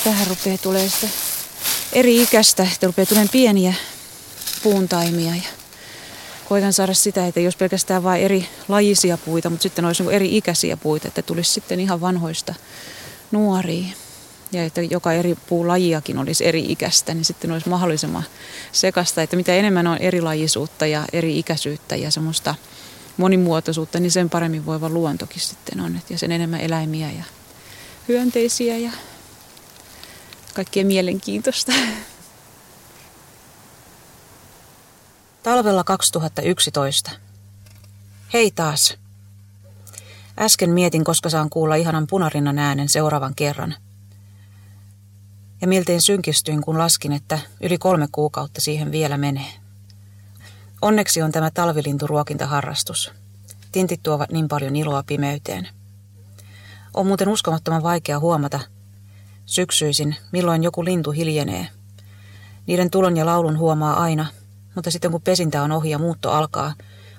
[0.04, 1.08] Tähän rupeaa tulee sitä
[1.94, 3.74] eri ikäistä, että rupeaa tulemaan pieniä
[4.64, 5.50] puuntaimia ja
[6.50, 10.38] koitan saada sitä, että jos pelkästään vain eri lajisia puita, mutta sitten olisi niin eri
[10.38, 12.56] ikäisiä puita, että tulisi sitten ihan vanhoista
[13.32, 13.88] nuoria.
[14.56, 18.24] Ja että joka eri puulajiakin olisi eri ikäistä, niin sitten olisi mahdollisimman
[18.72, 22.56] sekasta, että mitä enemmän on erilajisuutta ja eri ikäisyyttä ja semmoista
[23.18, 26.00] monimuotoisuutta, niin sen paremmin voiva luontokin sitten on.
[26.10, 27.24] Ja sen enemmän eläimiä ja
[28.08, 28.92] hyönteisiä ja
[30.54, 31.72] kaikkea mielenkiintoista.
[35.44, 37.12] Talvella 2011.
[38.34, 38.98] Hei taas.
[40.40, 43.76] Äsken mietin, koska saan kuulla ihanan punarinnan äänen seuraavan kerran.
[45.66, 49.54] Ja miltein synkistyin, kun laskin, että yli kolme kuukautta siihen vielä menee.
[50.82, 53.12] Onneksi on tämä talvilinturuokintaharrastus.
[53.72, 55.68] Tintit tuovat niin paljon iloa pimeyteen.
[56.94, 58.60] On muuten uskomattoman vaikea huomata
[59.46, 61.68] syksyisin, milloin joku lintu hiljenee.
[62.68, 64.26] Niiden tulon ja laulun huomaa aina,
[64.76, 66.74] mutta sitten kun pesintä on ohi ja muutto alkaa,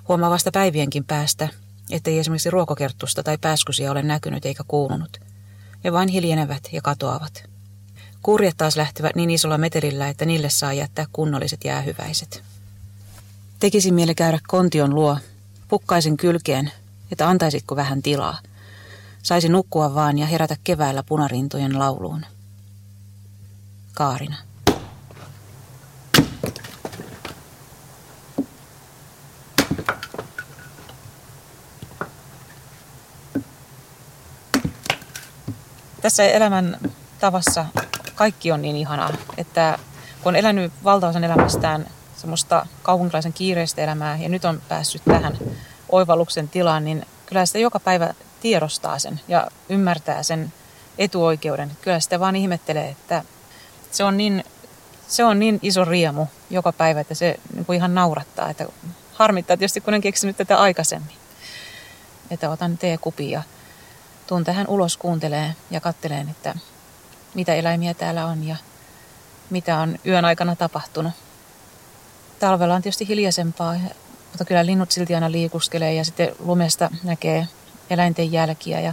[0.08, 1.48] huomaa vasta päivienkin päästä,
[1.90, 5.20] ettei esimerkiksi ruokokerttusta tai pääskysiä ole näkynyt eikä kuulunut.
[5.84, 7.55] Ne vain hiljenevät ja katoavat.
[8.26, 12.42] Kurjet taas lähtevät niin isolla metelillä, että niille saa jättää kunnolliset jäähyväiset.
[13.60, 15.18] Tekisi mieli käydä kontion luo,
[15.68, 16.72] pukkaisin kylkeen,
[17.12, 18.38] että antaisitko vähän tilaa.
[19.22, 22.26] Saisi nukkua vaan ja herätä keväällä punarintojen lauluun.
[23.94, 24.36] Kaarina.
[36.02, 36.78] Tässä elämän
[37.20, 37.66] tavassa
[38.16, 39.78] kaikki on niin ihanaa, että
[40.22, 45.38] kun on elänyt valtaosan elämästään semmoista kaupunkilaisen kiireistä elämää ja nyt on päässyt tähän
[45.88, 50.52] oivalluksen tilaan, niin kyllä sitä joka päivä tiedostaa sen ja ymmärtää sen
[50.98, 51.70] etuoikeuden.
[51.80, 53.22] Kyllä sitä vaan ihmettelee, että
[53.92, 54.44] se on niin,
[55.08, 58.50] se on niin iso riemu joka päivä, että se niin kuin ihan naurattaa.
[58.50, 58.66] Että
[59.12, 61.16] harmittaa tietysti, kun en keksinyt tätä aikaisemmin.
[62.30, 63.42] Että otan teekupin ja
[64.26, 66.54] tuun tähän ulos kuuntelee ja katteleen, että
[67.36, 68.56] mitä eläimiä täällä on ja
[69.50, 71.12] mitä on yön aikana tapahtunut.
[72.40, 73.74] Talvella on tietysti hiljaisempaa,
[74.28, 77.48] mutta kyllä linnut silti aina liikuskelee ja sitten lumesta näkee
[77.90, 78.80] eläinten jälkiä.
[78.80, 78.92] Ja,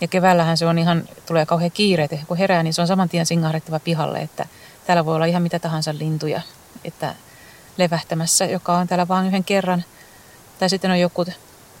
[0.00, 3.26] ja keväällähän se on ihan, tulee kauhean kiire, kun herää, niin se on saman tien
[3.26, 4.46] singahdettava pihalle, että
[4.86, 6.40] täällä voi olla ihan mitä tahansa lintuja,
[6.84, 7.14] että
[7.76, 9.84] levähtämässä, joka on täällä vain yhden kerran.
[10.58, 11.24] Tai sitten on joku,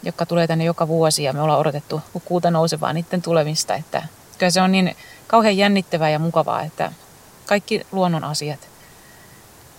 [0.02, 4.02] jotka tulee tänne joka vuosi ja me ollaan odotettu kuuta nousevaa niiden tulemista, että
[4.38, 4.96] kyllä se on niin
[5.28, 6.92] kauhean jännittävää ja mukavaa, että
[7.46, 8.68] kaikki luonnon asiat.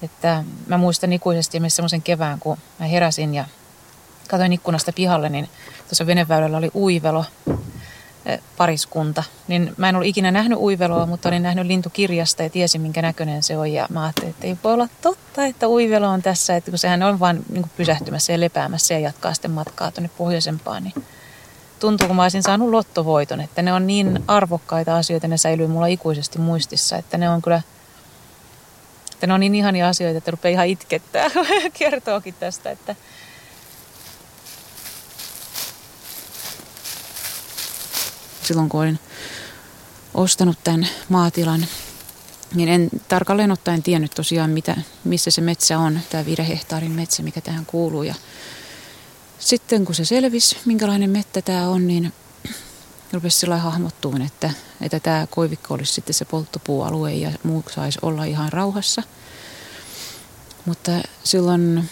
[0.01, 3.45] Että mä muistan ikuisesti myös semmoisen kevään, kun mä heräsin ja
[4.27, 5.49] katsoin ikkunasta pihalle, niin
[5.87, 7.25] tuossa veneväylällä oli uivelo
[8.25, 9.23] eh, pariskunta.
[9.47, 13.43] Niin mä en ollut ikinä nähnyt uiveloa, mutta olin nähnyt lintukirjasta ja tiesin, minkä näköinen
[13.43, 13.71] se on.
[13.71, 17.03] Ja mä ajattelin, että ei voi olla totta, että uivelo on tässä, että kun sehän
[17.03, 20.93] on vain niin pysähtymässä ja lepäämässä ja jatkaa sitten matkaa tuonne pohjoisempaan, niin
[21.79, 25.87] tuntuu, kun mä olisin saanut lottovoiton, että ne on niin arvokkaita asioita, ne säilyy mulla
[25.87, 27.61] ikuisesti muistissa, että ne on kyllä,
[29.13, 31.29] että ne on niin ihania asioita, että rupeaa ihan itkettää,
[31.79, 32.95] kertookin tästä, että
[38.43, 38.99] silloin kun olin
[40.13, 41.65] ostanut tämän maatilan,
[42.55, 47.23] niin en tarkalleen ottaen tiennyt tosiaan, mitä, missä se metsä on, tämä viiden hehtaarin metsä,
[47.23, 48.03] mikä tähän kuuluu.
[48.03, 48.15] Ja
[49.39, 52.13] sitten kun se selvisi, minkälainen mettä tämä on, niin
[53.13, 58.23] rupesi sillä hahmottuun, että, että tämä koivikko olisi sitten se polttopuualue ja muu saisi olla
[58.23, 59.03] ihan rauhassa.
[60.65, 60.91] Mutta
[61.23, 61.89] silloin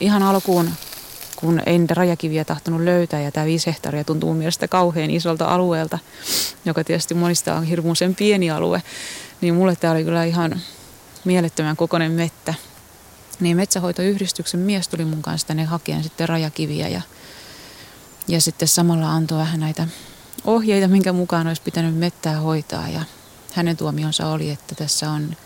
[0.00, 0.70] ihan alkuun,
[1.36, 5.98] kun ei niitä rajakiviä tahtonut löytää ja tämä viisi hehtaaria tuntuu mielestä kauhean isolta alueelta,
[6.64, 8.82] joka tietysti monista on hirmuisen pieni alue,
[9.40, 10.60] niin mulle tämä oli kyllä ihan
[11.24, 12.54] mielettömän kokoinen mettä
[13.40, 17.00] niin metsähoitoyhdistyksen mies tuli mun kanssa tänne hakeen sitten rajakiviä ja,
[18.28, 19.86] ja sitten samalla antoi vähän näitä
[20.44, 22.88] ohjeita, minkä mukaan olisi pitänyt mettää hoitaa.
[22.88, 23.00] Ja
[23.52, 25.36] hänen tuomionsa oli, että tässä on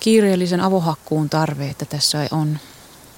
[0.00, 2.58] kiireellisen avohakkuun tarve, että tässä on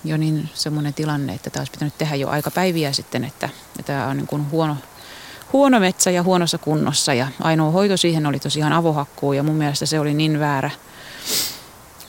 [0.05, 3.49] jo niin semmoinen tilanne, että tämä olisi pitänyt tehdä jo aika päiviä sitten, että,
[3.81, 4.77] että tämä on niin kuin huono,
[5.53, 7.15] huono metsä ja huonossa kunnossa.
[7.15, 10.71] Ja ainoa hoito siihen oli tosiaan avohakkuu ja mun mielestä se oli niin väärä,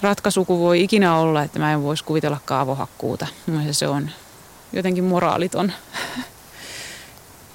[0.06, 3.28] ratkaisu kuin voi ikinä olla, että mä en voisi kuvitella kaavohakkuuta.
[3.46, 4.12] Mielestäni se on
[4.74, 5.72] jotenkin moraaliton.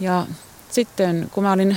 [0.01, 0.27] Ja
[0.71, 1.77] sitten kun mä olin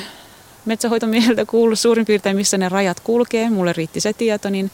[0.66, 4.72] metsähoitomieheltä kuullut suurin piirtein, missä ne rajat kulkee, mulle riitti se tieto, niin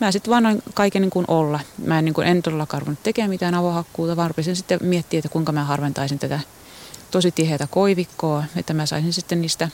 [0.00, 1.60] mä sitten vannoin kaiken niin kuin olla.
[1.84, 5.28] Mä en, niin kuin, en todellakaan ruvennut tekemään mitään avohakkuuta, vaan rupesin sitten miettiä, että
[5.28, 6.40] kuinka mä harventaisin tätä
[7.10, 9.68] tosi tiheätä koivikkoa, että mä saisin sitten niistä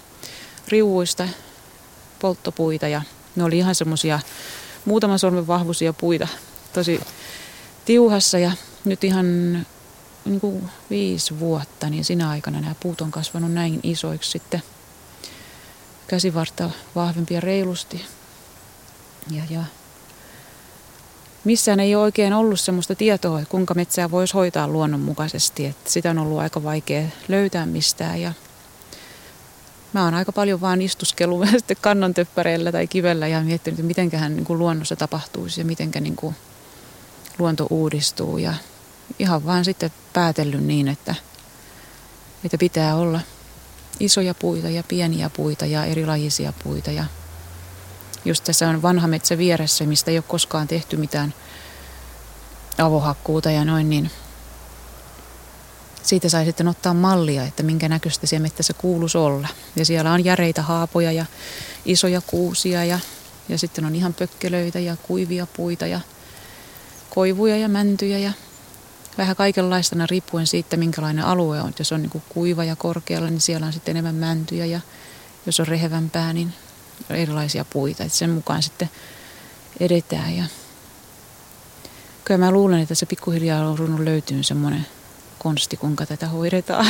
[0.68, 1.28] riuuista
[2.18, 3.02] polttopuita ja
[3.36, 4.20] ne oli ihan semmoisia
[4.84, 6.28] muutaman sormen vahvuisia puita
[6.72, 7.00] tosi
[7.84, 8.52] tiuhassa ja
[8.84, 9.26] nyt ihan
[10.24, 14.62] niin kuin viisi vuotta, niin sinä aikana nämä puut on kasvanut näin isoiksi sitten
[16.06, 18.04] käsivarta vahvempia reilusti.
[19.30, 19.64] Ja, ja
[21.44, 25.66] missään ei ole oikein ollut sellaista tietoa, että kuinka metsää voisi hoitaa luonnonmukaisesti.
[25.66, 28.20] Että sitä on ollut aika vaikea löytää mistään.
[28.20, 28.32] Ja
[29.92, 34.44] mä oon aika paljon vaan istuskellut sitten kannontöppäreillä tai kivellä ja miettinyt, että mitenköhän niin
[34.44, 36.36] kuin luonnossa tapahtuisi ja mitenkä niin kuin
[37.38, 38.38] luonto uudistuu.
[38.38, 38.54] Ja
[39.18, 41.14] ihan vaan sitten päätellyt niin, että,
[42.44, 43.20] että pitää olla
[44.00, 46.90] isoja puita ja pieniä puita ja erilajisia puita.
[46.90, 47.04] Ja
[48.24, 51.34] just tässä on vanha metsä vieressä, mistä ei ole koskaan tehty mitään
[52.78, 54.10] avohakkuuta ja noin, niin
[56.02, 59.48] siitä sai sitten ottaa mallia, että minkä näköistä siellä mettässä kuuluisi olla.
[59.76, 61.26] Ja siellä on järeitä haapoja ja
[61.84, 62.98] isoja kuusia ja,
[63.48, 66.00] ja sitten on ihan pökkelöitä ja kuivia puita ja
[67.10, 68.32] koivuja ja mäntyjä ja
[69.18, 71.72] vähän kaikenlaista riippuen siitä, minkälainen alue on.
[71.78, 74.80] Jos on niin kuin kuiva ja korkealla, niin siellä on sitten enemmän mäntyjä ja
[75.46, 76.52] jos on rehevämpää, niin
[77.10, 78.04] erilaisia puita.
[78.04, 78.90] Että sen mukaan sitten
[79.80, 80.36] edetään.
[80.36, 80.44] Ja
[82.24, 84.86] kyllä mä luulen, että se pikkuhiljaa on runnut löytyy semmoinen
[85.42, 86.86] konsti, kuinka tätä hoidetaan.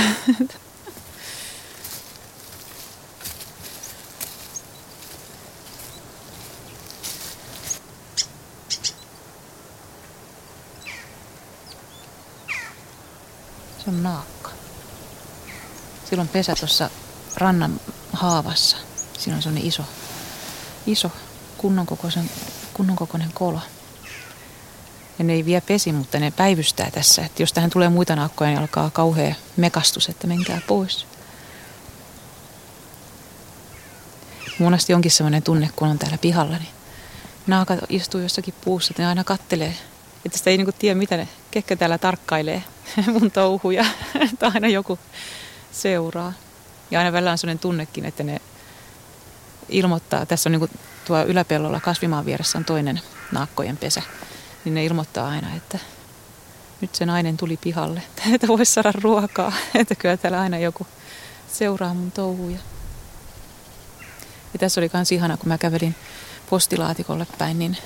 [13.78, 14.50] Se on naakka.
[16.10, 16.90] Sillä on pesä tuossa
[17.36, 17.80] rannan
[18.12, 18.76] haavassa.
[19.18, 19.82] Siinä on sellainen iso,
[20.86, 21.10] iso
[21.56, 22.30] kunnon kokoisen,
[22.74, 23.60] kunnon kokoinen kolo.
[25.22, 27.24] Ja ne ei vie pesi, mutta ne päivystää tässä.
[27.24, 31.06] Että jos tähän tulee muita naakkoja, niin alkaa kauhea mekastus, että menkää pois.
[34.58, 36.68] Monesti onkin sellainen tunne, kun on täällä pihalla, niin
[37.46, 39.74] naakat istuu jossakin puussa, että ne aina kattelee.
[40.24, 42.62] Että sitä ei niinku tiedä, mitä ne kekkä täällä tarkkailee
[43.20, 43.84] mun touhuja.
[44.32, 44.98] että aina joku
[45.72, 46.32] seuraa.
[46.90, 48.40] Ja aina välillä on sellainen tunnekin, että ne
[49.68, 50.68] ilmoittaa, tässä on niinku
[51.04, 53.00] tuo yläpellolla kasvimaan vieressä on toinen
[53.32, 54.02] naakkojen pesä
[54.64, 55.78] niin ne ilmoittaa aina, että
[56.80, 58.02] nyt se nainen tuli pihalle,
[58.34, 60.86] että voisi saada ruokaa, että kyllä täällä aina joku
[61.52, 62.58] seuraa mun touhuja.
[64.52, 65.94] Ja tässä oli myös ihana, kun mä kävelin
[66.50, 67.76] postilaatikolle päin, niin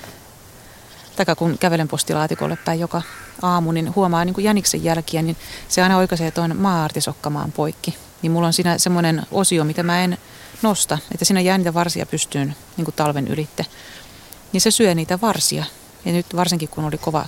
[1.15, 3.01] tai kun kävelen postilaatikolle päin joka
[3.41, 5.37] aamu, niin huomaa niin jäniksen jälkiä, niin
[5.67, 7.95] se aina oikaisee tuon maa-artisokkamaan poikki.
[8.21, 10.17] Niin mulla on siinä semmoinen osio, mitä mä en
[10.61, 13.65] nosta, että siinä jää niitä varsia pystyyn niin kuin talven ylitte.
[14.53, 15.65] Niin se syö niitä varsia
[16.07, 17.25] ja nyt varsinkin kun oli kova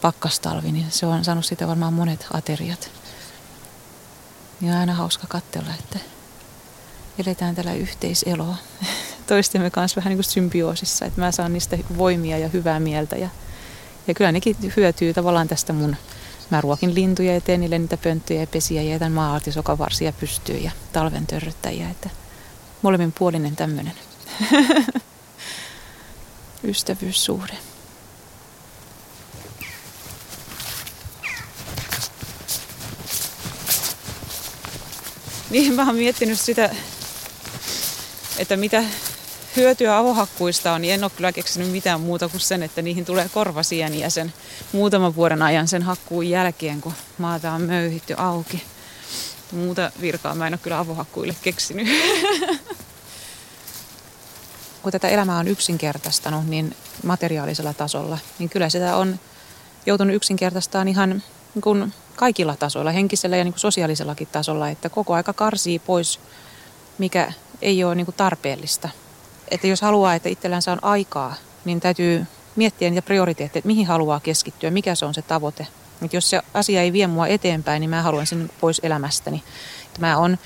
[0.00, 2.90] pakkastalvi, niin se on saanut siitä varmaan monet ateriat.
[4.60, 5.98] Ja aina hauska katsella, että
[7.18, 8.56] eletään tällä yhteiseloa
[9.26, 13.16] toistemme kanssa vähän niin kuin symbioosissa, että mä saan niistä voimia ja hyvää mieltä.
[13.16, 13.28] Ja,
[14.06, 15.96] ja kyllä nekin hyötyy tavallaan tästä mun,
[16.50, 20.70] mä ruokin lintuja ja teen niille niitä pönttöjä ja pesiä ja jätän maa-artisokavarsia pystyy ja
[20.92, 22.10] talven törryttäjiä, että
[22.82, 23.94] molemmin puolinen tämmöinen
[26.64, 27.71] ystävyyssuhde.
[35.52, 36.70] Niin mä oon miettinyt sitä,
[38.38, 38.84] että mitä
[39.56, 43.28] hyötyä avohakkuista on, niin en ole kyllä keksinyt mitään muuta kuin sen, että niihin tulee
[43.34, 44.32] korvasieniä sen
[44.72, 48.62] muutaman vuoden ajan sen hakkuun jälkeen, kun maata on möyhitty auki.
[49.52, 51.88] Muuta virkaa mä en ole kyllä avohakkuille keksinyt.
[54.82, 59.20] kun tätä elämää on yksinkertaistanut niin materiaalisella tasolla, niin kyllä sitä on
[59.86, 61.22] joutunut yksinkertaistamaan ihan
[61.54, 66.20] niin kuin kaikilla tasoilla, henkisellä ja niin kuin sosiaalisellakin tasolla, että koko aika karsii pois,
[66.98, 68.88] mikä ei ole niin kuin tarpeellista.
[69.50, 71.34] Että jos haluaa, että itsellänsä on aikaa,
[71.64, 75.66] niin täytyy miettiä niitä prioriteetteja, että mihin haluaa keskittyä, mikä se on se tavoite.
[76.02, 79.42] Että jos se asia ei vie mua eteenpäin, niin mä haluan sen pois elämästäni.
[79.86, 80.38] Että mä oon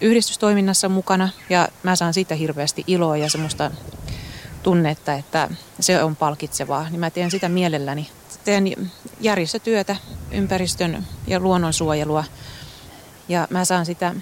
[0.00, 3.70] yhdistystoiminnassa mukana ja mä saan siitä hirveästi iloa ja semmoista
[4.62, 6.90] tunnetta, että se on palkitsevaa.
[6.90, 8.10] Niin mä teen sitä mielelläni
[8.44, 9.96] teen järjestötyötä,
[10.30, 12.24] ympäristön ja luonnonsuojelua.
[13.28, 14.14] Ja mä saan sitä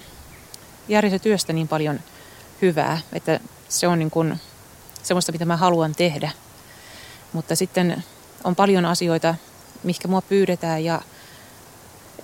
[0.87, 1.99] järjestötyöstä niin paljon
[2.61, 3.39] hyvää, että
[3.69, 4.39] se on niin kuin
[5.03, 6.31] semmoista, mitä mä haluan tehdä.
[7.33, 8.03] Mutta sitten
[8.43, 9.35] on paljon asioita,
[9.83, 11.01] mihinkä mua pyydetään ja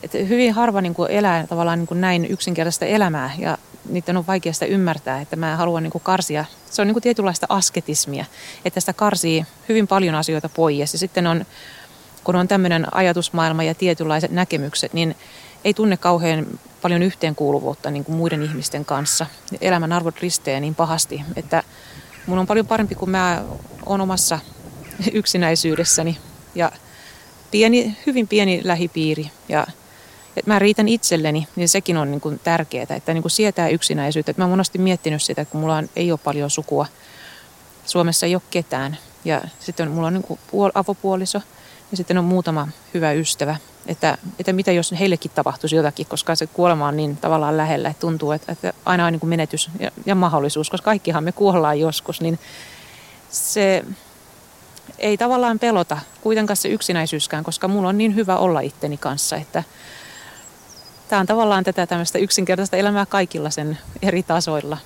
[0.03, 3.57] että hyvin harva niin kuin elää tavallaan niin kuin näin yksinkertaista elämää ja
[3.89, 6.45] niiden on vaikea sitä ymmärtää, että mä haluan niin kuin karsia.
[6.72, 8.26] Se on niin kuin tietynlaista asketismia,
[8.65, 11.45] että sitä karsii hyvin paljon asioita pois ja sitten on
[12.24, 15.15] kun on tämmöinen ajatusmaailma ja tietynlaiset näkemykset, niin
[15.63, 16.45] ei tunne kauhean
[16.82, 19.26] paljon yhteenkuuluvuutta niin kuin muiden ihmisten kanssa.
[19.61, 21.63] Elämän arvot risteää niin pahasti, että
[22.28, 23.43] mun on paljon parempi, kun mä
[23.86, 24.39] oon omassa
[25.13, 26.17] yksinäisyydessäni.
[26.55, 26.71] Ja
[27.51, 29.32] pieni, hyvin pieni lähipiiri.
[29.49, 29.67] Ja
[30.38, 34.32] että mä riitän itselleni, niin sekin on niin kuin tärkeää, että niin kuin sietää yksinäisyyttä.
[34.32, 36.86] Että mä oon monesti miettinyt sitä, että kun mulla on, ei ole paljon sukua,
[37.86, 38.97] Suomessa ei ole ketään.
[39.26, 41.41] Ja sitten mulla on niin kuin puol, avopuoliso
[41.93, 43.55] ja sitten on muutama hyvä ystävä.
[43.87, 48.01] Että, että mitä jos heillekin tapahtuisi jotakin, koska se kuolema on niin tavallaan lähellä, että
[48.01, 51.79] tuntuu, että, että aina on niin kuin menetys ja, ja mahdollisuus, koska kaikkihan me kuollaan
[51.79, 52.39] joskus, niin
[53.29, 53.85] se
[54.97, 59.63] ei tavallaan pelota kuitenkaan se yksinäisyyskään, koska mulla on niin hyvä olla itteni kanssa, että
[61.09, 64.77] tämä on tavallaan tätä tämmöistä yksinkertaista elämää kaikilla sen eri tasoilla.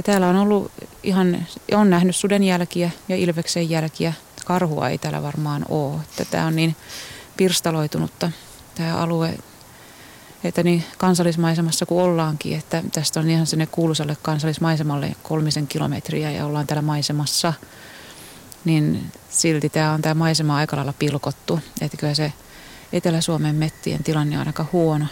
[0.00, 0.72] Ja täällä on ollut
[1.02, 4.12] ihan, on nähnyt suden jälkiä ja ilveksen jälkiä.
[4.44, 5.96] Karhua ei täällä varmaan ole.
[6.00, 6.76] Että tämä on niin
[7.36, 8.30] pirstaloitunutta
[8.74, 9.34] tämä alue,
[10.44, 16.46] että niin kansallismaisemassa kuin ollaankin, että tästä on ihan sinne kuuluisalle kansallismaisemalle kolmisen kilometriä ja
[16.46, 17.52] ollaan täällä maisemassa,
[18.64, 21.60] niin silti tämä on tämä maisema aika lailla pilkottu.
[21.80, 22.32] Että kyllä se
[22.92, 25.06] Etelä-Suomen mettien tilanne on aika huono.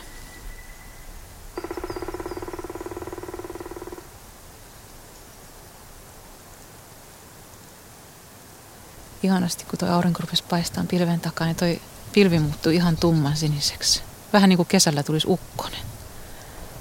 [9.22, 11.80] Ihanasti, kun tuo aurinko rupesi paistamaan pilven takaa, niin toi
[12.12, 14.02] pilvi muuttui ihan tumman siniseksi.
[14.32, 15.80] Vähän niin kuin kesällä tulisi ukkonen.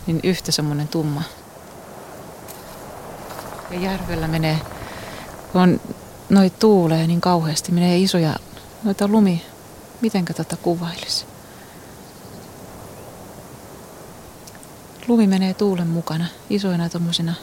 [0.08, 1.24] Niin yhtä semmoinen tumma.
[3.72, 4.60] Ja järvellä menee,
[5.52, 5.82] kun on
[6.30, 8.36] noit tuulee niin kauheasti, menee isoja
[8.84, 9.46] noita lumi.
[10.02, 11.26] Mitenkä tätä kuvailisi?
[15.08, 17.34] Lumi menee tuulen mukana, isoina tuommoisina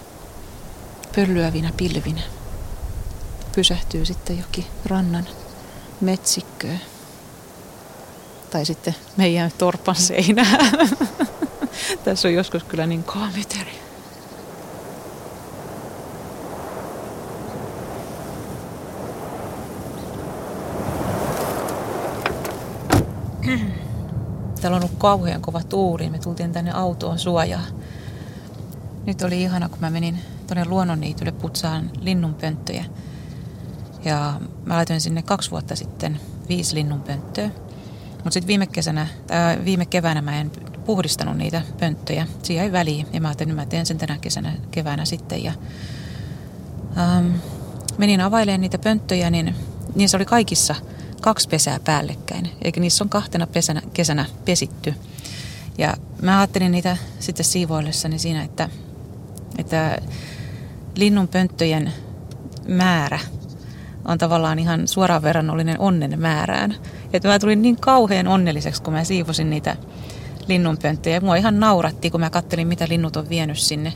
[1.15, 2.21] pöllyävinä pilvinä.
[3.55, 5.29] Pysähtyy sitten jokin rannan
[6.01, 6.81] metsikköön
[8.51, 10.59] tai sitten meidän torpan seinää.
[12.05, 13.71] Tässä on joskus kyllä niin kaameteri.
[24.61, 26.11] Täällä on ollut kauhean kova tuuli.
[26.11, 27.65] Me tultiin tänne autoon suojaa.
[29.07, 32.85] Nyt oli ihana, kun mä menin tuonne luonnonniitylle putsaan linnunpönttöjä.
[34.05, 37.51] Ja mä laitoin sinne kaksi vuotta sitten viisi linnunpönttöä.
[38.15, 40.51] Mutta sitten viime, kesänä, ää, viime keväänä mä en
[40.87, 42.27] puhdistanut niitä pönttöjä.
[42.43, 43.07] Siihen ei väliin.
[43.13, 45.45] Ja mä ajattelin, että mä teen sen tänä kesänä, keväänä sitten.
[45.45, 45.53] Ja,
[46.99, 47.33] ähm,
[47.99, 49.55] menin availemaan niitä pönttöjä, niin
[49.95, 50.75] niissä oli kaikissa
[51.21, 52.51] kaksi pesää päällekkäin.
[52.63, 54.95] Eikä niissä on kahtena pesänä, kesänä pesitty.
[55.79, 58.69] Ja mä ajattelin niitä sitten siivoillessani siinä, että,
[59.59, 59.99] että
[60.97, 61.93] linnun pönttöjen
[62.69, 63.19] määrä
[64.05, 66.75] on tavallaan ihan suoraan verrannollinen onnen määrään.
[67.13, 69.77] Että mä tulin niin kauhean onnelliseksi, kun mä siivosin niitä
[70.49, 71.21] linnunpönttöjä.
[71.21, 73.93] Mua ihan nauratti, kun mä kattelin, mitä linnut on vienyt sinne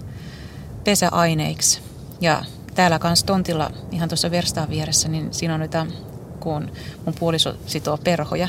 [0.84, 1.80] pesäaineiksi.
[2.20, 2.44] Ja
[2.74, 5.86] täällä kanssa tontilla, ihan tuossa verstaan vieressä, niin siinä on noita,
[6.40, 6.70] kun
[7.04, 8.48] mun puoliso sitoo perhoja,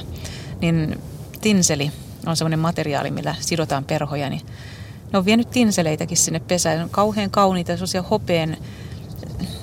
[0.61, 1.01] niin
[1.41, 1.91] tinseli
[2.25, 4.41] on semmoinen materiaali, millä sidotaan perhoja, niin
[5.13, 6.77] ne on vienyt tinseleitäkin sinne pesään.
[6.77, 8.57] Ne on kauhean kauniita, sellaisia hopeen,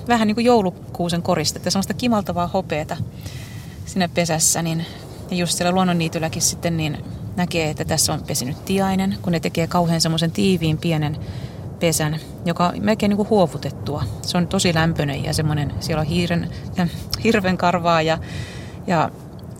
[0.07, 2.97] vähän niin kuin joulukuusen koristetta, semmoista kimaltavaa hopeeta
[3.85, 4.85] siinä pesässä, niin
[5.31, 6.97] ja just siellä luonnonniitylläkin sitten niin
[7.35, 11.17] näkee, että tässä on pesinyt tiainen, kun ne tekee kauhean semmoisen tiiviin pienen
[11.79, 14.03] pesän, joka on melkein niin kuin huovutettua.
[14.21, 16.87] Se on tosi lämpöinen ja semmoinen, siellä on hiiren, ja
[17.23, 18.17] hirven karvaa ja,
[18.87, 19.11] ja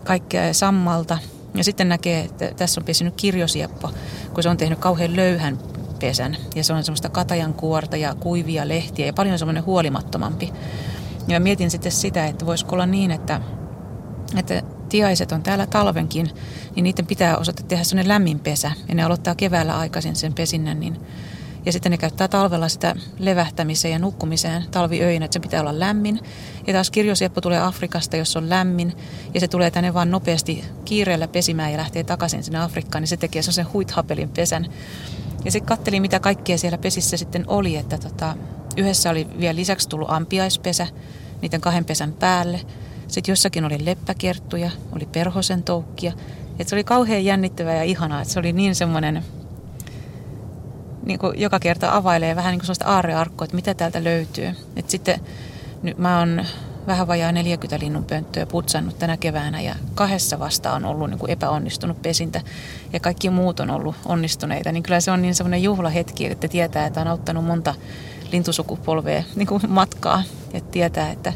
[0.04, 1.18] kaikkea sammalta.
[1.54, 3.90] Ja sitten näkee, että tässä on pesinyt kirjosieppo,
[4.34, 5.58] kun se on tehnyt kauhean löyhän
[6.00, 6.36] pesän.
[6.54, 10.52] Ja se on semmoista katajan kuorta ja kuivia lehtiä ja paljon semmoinen huolimattomampi.
[11.28, 13.40] Ja mietin sitten sitä, että voisiko olla niin, että
[14.36, 16.30] että tiaiset on täällä talvenkin,
[16.74, 18.72] niin niiden pitää osata tehdä sellainen lämmin pesä.
[18.88, 20.96] Ja ne aloittaa keväällä aikaisin sen pesinnän, niin
[21.66, 26.20] ja sitten ne käyttää talvella sitä levähtämiseen ja nukkumiseen talviöinä, että se pitää olla lämmin.
[26.66, 28.92] Ja taas kirjosieppo tulee Afrikasta, jos on lämmin,
[29.34, 33.16] ja se tulee tänne vaan nopeasti kiireellä pesimään ja lähtee takaisin sinne Afrikkaan, niin se
[33.16, 34.66] tekee sen huithapelin pesän.
[35.44, 38.36] Ja sitten kattelin, mitä kaikkea siellä pesissä sitten oli, että tota,
[38.76, 40.86] yhdessä oli vielä lisäksi tullut ampiaispesä
[41.42, 42.60] niiden kahden pesän päälle.
[43.08, 46.12] Sitten jossakin oli leppäkerttuja, oli perhosen toukkia.
[46.58, 49.24] Et se oli kauhean jännittävää ja ihanaa, että se oli niin semmoinen,
[51.06, 54.50] niin kuin joka kerta availee vähän niin kuin sellaista aarrearkkoa, että mitä täältä löytyy.
[54.76, 55.20] Et sitten
[55.82, 56.44] nyt mä oon
[56.88, 62.02] vähän vajaa 40 linnunpönttöä putsannut tänä keväänä ja kahdessa vasta on ollut niin kuin epäonnistunut
[62.02, 62.40] pesintä
[62.92, 64.72] ja kaikki muut on ollut onnistuneita.
[64.72, 67.74] Niin kyllä se on niin semmoinen juhlahetki, että tietää, että on auttanut monta
[68.32, 70.22] lintusukupolvea niin kuin matkaa.
[70.52, 71.32] Että tietää, että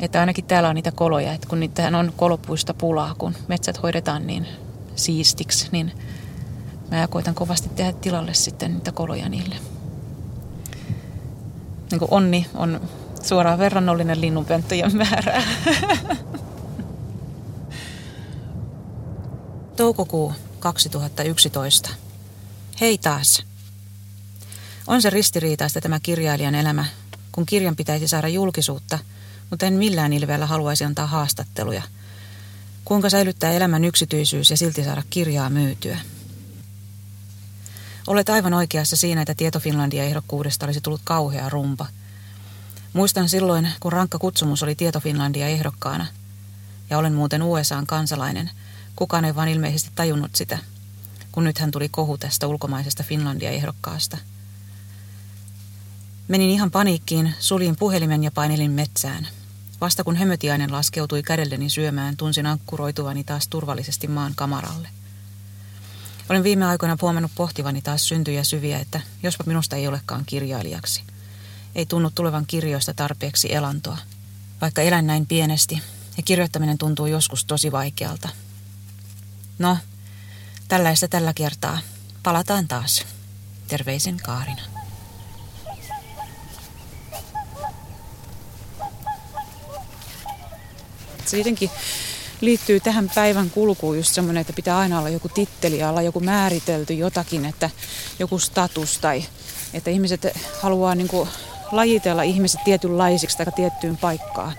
[0.00, 4.26] että ainakin täällä on niitä koloja, että kun niitähän on kolopuista pulaa, kun metsät hoidetaan
[4.26, 4.46] niin
[4.96, 5.92] siistiksi, niin
[6.90, 9.56] mä koitan kovasti tehdä tilalle sitten niitä koloja niille.
[11.90, 12.80] niin kuin onni on
[13.26, 15.42] suoraan verrannollinen linnunpönttöjen määrää.
[19.76, 21.90] Toukokuu 2011.
[22.80, 23.42] Hei taas.
[24.86, 26.84] On se ristiriitaista tämä kirjailijan elämä,
[27.32, 28.98] kun kirjan pitäisi saada julkisuutta,
[29.50, 31.82] mutta en millään ilveellä haluaisi antaa haastatteluja.
[32.84, 35.98] Kuinka säilyttää elämän yksityisyys ja silti saada kirjaa myytyä?
[38.06, 41.86] Olet aivan oikeassa siinä, että Tieto Finlandia ehdokkuudesta olisi tullut kauhea rumpa.
[42.96, 46.06] Muistan silloin, kun rankka kutsumus oli Tieto Finlandia ehdokkaana.
[46.90, 48.50] Ja olen muuten USAn kansalainen.
[48.96, 50.58] Kukaan ei vaan ilmeisesti tajunnut sitä,
[51.32, 54.18] kun nythän tuli kohu tästä ulkomaisesta Finlandia ehdokkaasta.
[56.28, 59.28] Menin ihan paniikkiin, suljin puhelimen ja painelin metsään.
[59.80, 64.88] Vasta kun hömötiainen laskeutui kädelleni syömään, tunsin ankkuroituvani taas turvallisesti maan kamaralle.
[66.28, 71.02] Olen viime aikoina huomannut pohtivani taas syntyjä syviä, että jospa minusta ei olekaan kirjailijaksi.
[71.76, 73.98] Ei tunnu tulevan kirjoista tarpeeksi elantoa.
[74.60, 75.82] Vaikka elän näin pienesti,
[76.16, 78.28] ja kirjoittaminen tuntuu joskus tosi vaikealta.
[79.58, 79.78] No,
[80.68, 81.78] tällaista tällä kertaa.
[82.22, 83.04] Palataan taas.
[83.68, 84.62] Terveisin Kaarina.
[91.26, 91.70] Se jotenkin
[92.40, 96.94] liittyy tähän päivän kulkuun just semmoinen, että pitää aina olla joku titteli alla, joku määritelty
[96.94, 97.70] jotakin, että
[98.18, 99.24] joku status tai
[99.74, 100.26] että ihmiset
[100.62, 101.28] haluaa niin kuin
[101.72, 104.52] lajitella ihmiset tietynlaisiksi tai tiettyyn paikkaan.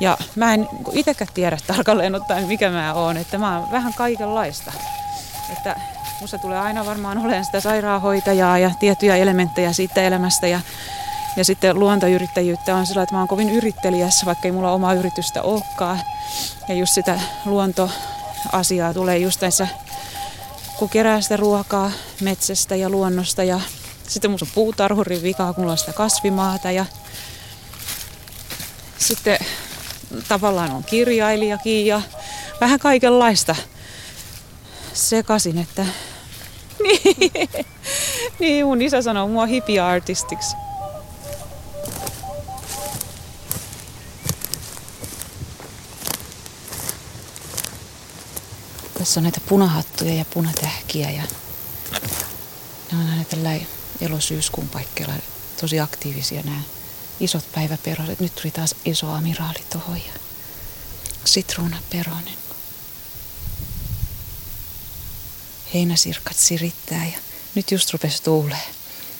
[0.00, 4.72] Ja mä en itsekään tiedä tarkalleen ottaen, mikä mä oon, että mä oon vähän kaikenlaista.
[5.52, 5.80] Että
[6.20, 10.60] musta tulee aina varmaan olemaan sitä sairaanhoitajaa ja tiettyjä elementtejä siitä elämästä ja
[11.36, 15.42] ja sitten luontoyrittäjyyttä on sillä, että mä oon kovin yrittelijässä, vaikka ei mulla omaa yritystä
[15.42, 16.00] olekaan.
[16.68, 19.68] Ja just sitä luontoasiaa tulee just näissä,
[20.78, 21.90] kun kerää sitä ruokaa
[22.20, 23.44] metsästä ja luonnosta.
[23.44, 23.60] Ja
[24.08, 26.70] sitten mulla on puutarhurin vikaa, kun mulla on sitä kasvimaata.
[26.70, 26.86] Ja
[28.98, 29.38] sitten
[30.28, 32.00] tavallaan on kirjailijakin ja
[32.60, 33.56] vähän kaikenlaista
[34.92, 35.86] sekasin, että
[36.82, 37.32] niin,
[38.40, 40.56] niin mun isä sanoo mua hippie artistiksi.
[48.98, 51.22] Tässä on näitä punahattuja ja punatähkiä ja
[52.92, 53.50] ne on aina tällä
[54.00, 55.14] elosyyskuun paikkeilla
[55.60, 56.60] tosi aktiivisia nämä
[57.20, 58.20] isot päiväperoset.
[58.20, 60.12] Nyt tuli taas iso amiraali tuohon ja
[61.24, 62.34] sitruunaperonen.
[65.74, 67.18] Heinäsirkat sirittää ja
[67.54, 68.66] nyt just rupesi tuulee.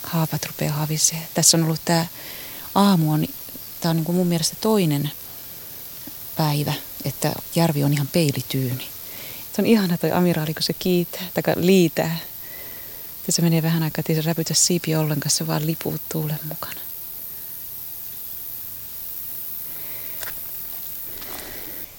[0.03, 1.27] Haapat rupeaa havisee.
[1.33, 2.05] Tässä on ollut tämä
[2.75, 3.27] aamu on,
[3.81, 5.11] tämä on niin kuin mun mielestä toinen
[6.37, 6.73] päivä,
[7.05, 8.87] että järvi on ihan peilityyni.
[9.55, 12.17] Se on ihana toi amiraali, kun se kiitää, tai liitää.
[13.27, 16.81] Ja se menee vähän aikaa, että se räpytä siipi ollenkaan, se vaan lipuu tuulen mukana.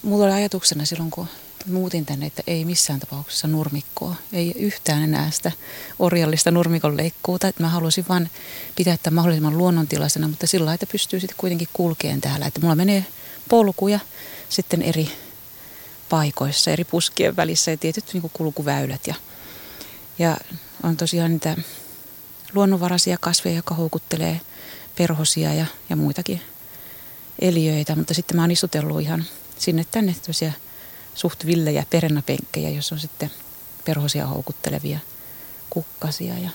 [0.03, 1.29] Mulla oli ajatuksena silloin, kun
[1.67, 4.15] muutin tänne, että ei missään tapauksessa nurmikkoa.
[4.33, 5.53] Ei yhtään enää sitä
[5.99, 7.51] orjallista nurmikon leikkuuta.
[7.59, 8.31] Mä halusin vaan
[8.77, 12.47] pitää tämän mahdollisimman luonnontilaisena, mutta sillä lailla, että pystyy sitten kuitenkin kulkeen täällä.
[12.47, 13.07] Että mulla menee
[13.49, 14.01] polkuja
[14.49, 15.11] sitten eri
[16.09, 19.07] paikoissa, eri puskien välissä ja tietyt niin kulkuväylät.
[19.07, 19.15] Ja,
[20.19, 20.37] ja
[20.83, 21.57] on tosiaan niitä
[22.55, 24.41] luonnonvaraisia kasveja, jotka houkuttelee
[24.97, 26.41] perhosia ja, ja muitakin
[27.39, 27.97] eliöitä.
[27.97, 29.25] Mutta sitten mä oon istutellut ihan
[29.59, 30.55] sinne tänne tosiaan
[31.15, 33.31] suht villejä perennäpenkkejä, jos on sitten
[33.85, 34.99] perhosia houkuttelevia
[35.71, 36.39] kukkasia.
[36.39, 36.51] Ja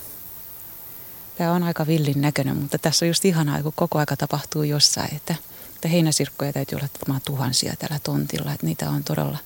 [1.38, 5.16] tämä on aika villin näköinen, mutta tässä on just ihanaa, kun koko aika tapahtuu jossain,
[5.16, 5.36] että–
[5.82, 9.38] että heinäsirkkoja täytyy olla tuhansia tällä tontilla, että niitä on todella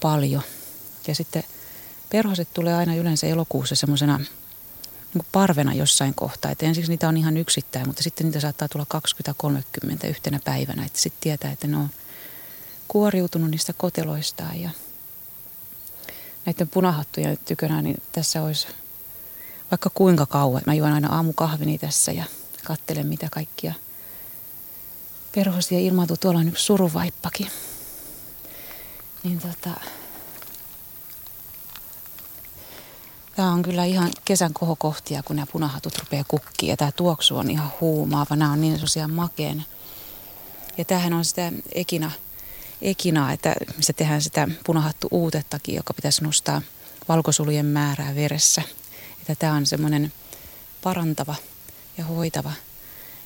[0.00, 0.42] paljon.
[1.06, 1.44] Ja sitten
[2.10, 4.18] perhoset tulee aina yleensä elokuussa semmoisena
[5.14, 6.50] niin parvena jossain kohtaa.
[6.50, 8.86] Että ensiksi niitä on ihan yksittäin, mutta sitten niitä saattaa tulla
[10.04, 10.84] 20-30 yhtenä päivänä.
[10.84, 11.90] Että sitten tietää, että ne on
[12.88, 14.60] kuoriutunut niistä koteloistaan.
[14.60, 14.70] Ja
[16.46, 18.68] näiden punahattujen tykönä, niin tässä olisi
[19.70, 20.62] vaikka kuinka kauan.
[20.66, 22.24] Mä juon aina aamukahvini tässä ja
[22.64, 23.74] katselen mitä kaikkia–
[25.34, 26.16] perhosia ilmaantuu.
[26.16, 27.50] Tuolla on yksi suruvaippakin.
[29.24, 29.80] Niin tota,
[33.38, 36.68] Tämä on kyllä ihan kesän kohokohtia, kun nämä punahatut rupeaa kukkia.
[36.68, 38.36] Ja tämä tuoksu on ihan huumaava.
[38.36, 39.64] Nämä on niin sellaisia makeen.
[40.78, 42.10] Ja tämähän on sitä ekina,
[42.82, 46.62] ekinaa, että missä tehdään sitä punahattu uutettakin, joka pitäisi nostaa
[47.08, 48.62] valkosolujen määrää veressä.
[49.20, 50.12] Että tämä on semmoinen
[50.82, 51.34] parantava
[51.98, 52.52] ja hoitava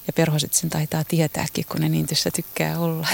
[0.07, 3.09] ja perhoset sen taitaa tietääkin, kun ne niin tässä tykkää olla.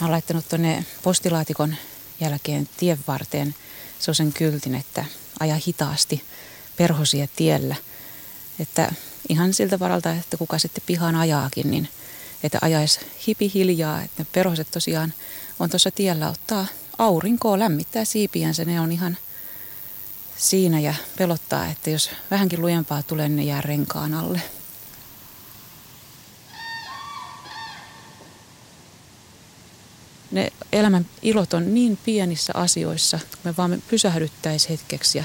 [0.00, 1.76] Mä oon laittanut tuonne postilaatikon
[2.22, 3.54] jälkeen tien varteen
[3.98, 5.04] sen kyltin, että
[5.40, 6.24] aja hitaasti
[6.76, 7.76] perhosia tiellä.
[8.58, 8.92] Että
[9.28, 11.88] ihan siltä varalta, että kuka sitten pihaan ajaakin, niin
[12.42, 14.02] että ajaisi hipi hiljaa.
[14.02, 15.14] Että perhoset tosiaan
[15.58, 16.66] on tuossa tiellä ottaa
[16.98, 18.64] aurinkoa, lämmittää siipiänsä.
[18.64, 19.16] Ne on ihan
[20.36, 24.42] siinä ja pelottaa, että jos vähänkin lujempaa tulee, niin ne jää renkaan alle.
[30.32, 35.24] Ne elämän ilot on niin pienissä asioissa, kun me vaan pysähdyttäisiin hetkeksi ja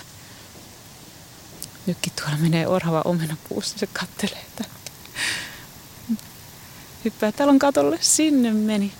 [1.85, 4.63] nytkin tuolla menee orhava omenapuussa, se kattelee, että
[7.05, 8.93] hyppää talon katolle, sinne meni.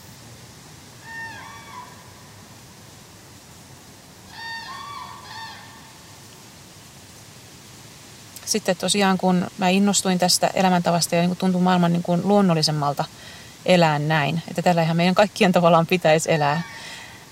[8.45, 13.05] Sitten tosiaan kun mä innostuin tästä elämäntavasta ja niin tuntui maailman niin kuin luonnollisemmalta
[13.68, 16.61] elää näin, että tällähän meidän kaikkien tavallaan pitäisi elää,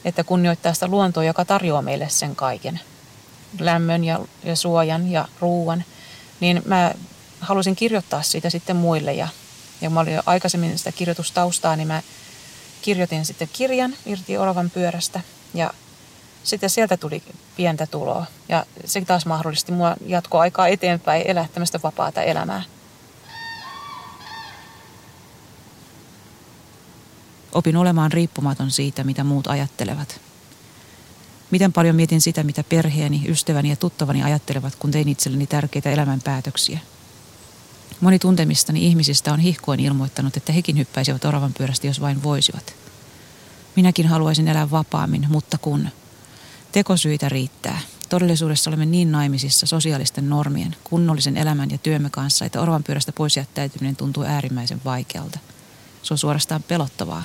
[0.05, 2.79] että kunnioittaa sitä luontoa, joka tarjoaa meille sen kaiken,
[3.59, 5.83] lämmön ja, ja suojan ja ruuan,
[6.39, 6.93] niin mä
[7.39, 9.27] halusin kirjoittaa siitä sitten muille ja,
[9.81, 12.01] ja mä olin jo aikaisemmin sitä kirjoitustaustaa, niin mä
[12.81, 15.19] kirjoitin sitten kirjan irti oravan pyörästä
[15.53, 15.73] ja
[16.43, 17.23] sitten sieltä tuli
[17.55, 18.25] pientä tuloa.
[18.49, 22.63] Ja se taas mahdollisti mua jatkoaikaa eteenpäin elää tämmöistä vapaata elämää.
[27.55, 30.21] Opin olemaan riippumaton siitä, mitä muut ajattelevat.
[31.51, 36.79] Miten paljon mietin sitä, mitä perheeni, ystäväni ja tuttavani ajattelevat, kun tein itselleni tärkeitä elämänpäätöksiä.
[38.01, 42.73] Moni tuntemistani ihmisistä on hihkoen ilmoittanut, että hekin hyppäisivät oravan pyörästä, jos vain voisivat.
[43.75, 45.89] Minäkin haluaisin elää vapaammin, mutta kun–
[46.75, 47.79] Tekosyitä riittää.
[48.09, 53.37] Todellisuudessa olemme niin naimisissa sosiaalisten normien, kunnollisen elämän ja työmme kanssa, että orvan pyörästä pois
[53.37, 55.39] jättäytyminen tuntuu äärimmäisen vaikealta.
[56.03, 57.23] Se on suorastaan pelottavaa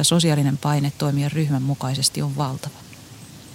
[0.00, 2.78] ja sosiaalinen paine toimia ryhmän mukaisesti on valtava.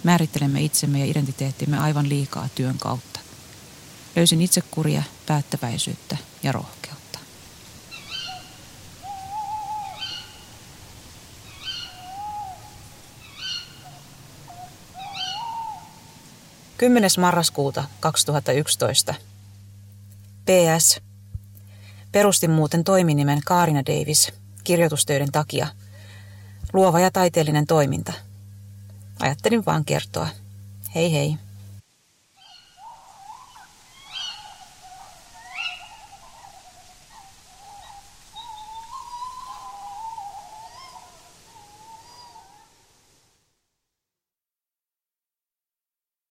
[0.04, 3.20] Määrittelemme itsemme ja identiteettimme aivan liikaa työn kautta.
[4.16, 7.20] Löysin itsekuria, päättäväisyyttä ja rohkeutta.
[16.78, 17.10] 10.
[17.18, 19.16] marraskuuta 2011.
[20.46, 21.02] PS.
[22.12, 24.32] Perustin muuten toiminimen Kaarina Davis
[24.64, 25.68] kirjoitustöiden takia.
[26.76, 28.13] Luova ja taiteellinen toiminta.
[29.19, 30.28] Ajattelin vaan kertoa.
[30.95, 31.38] Hei hei.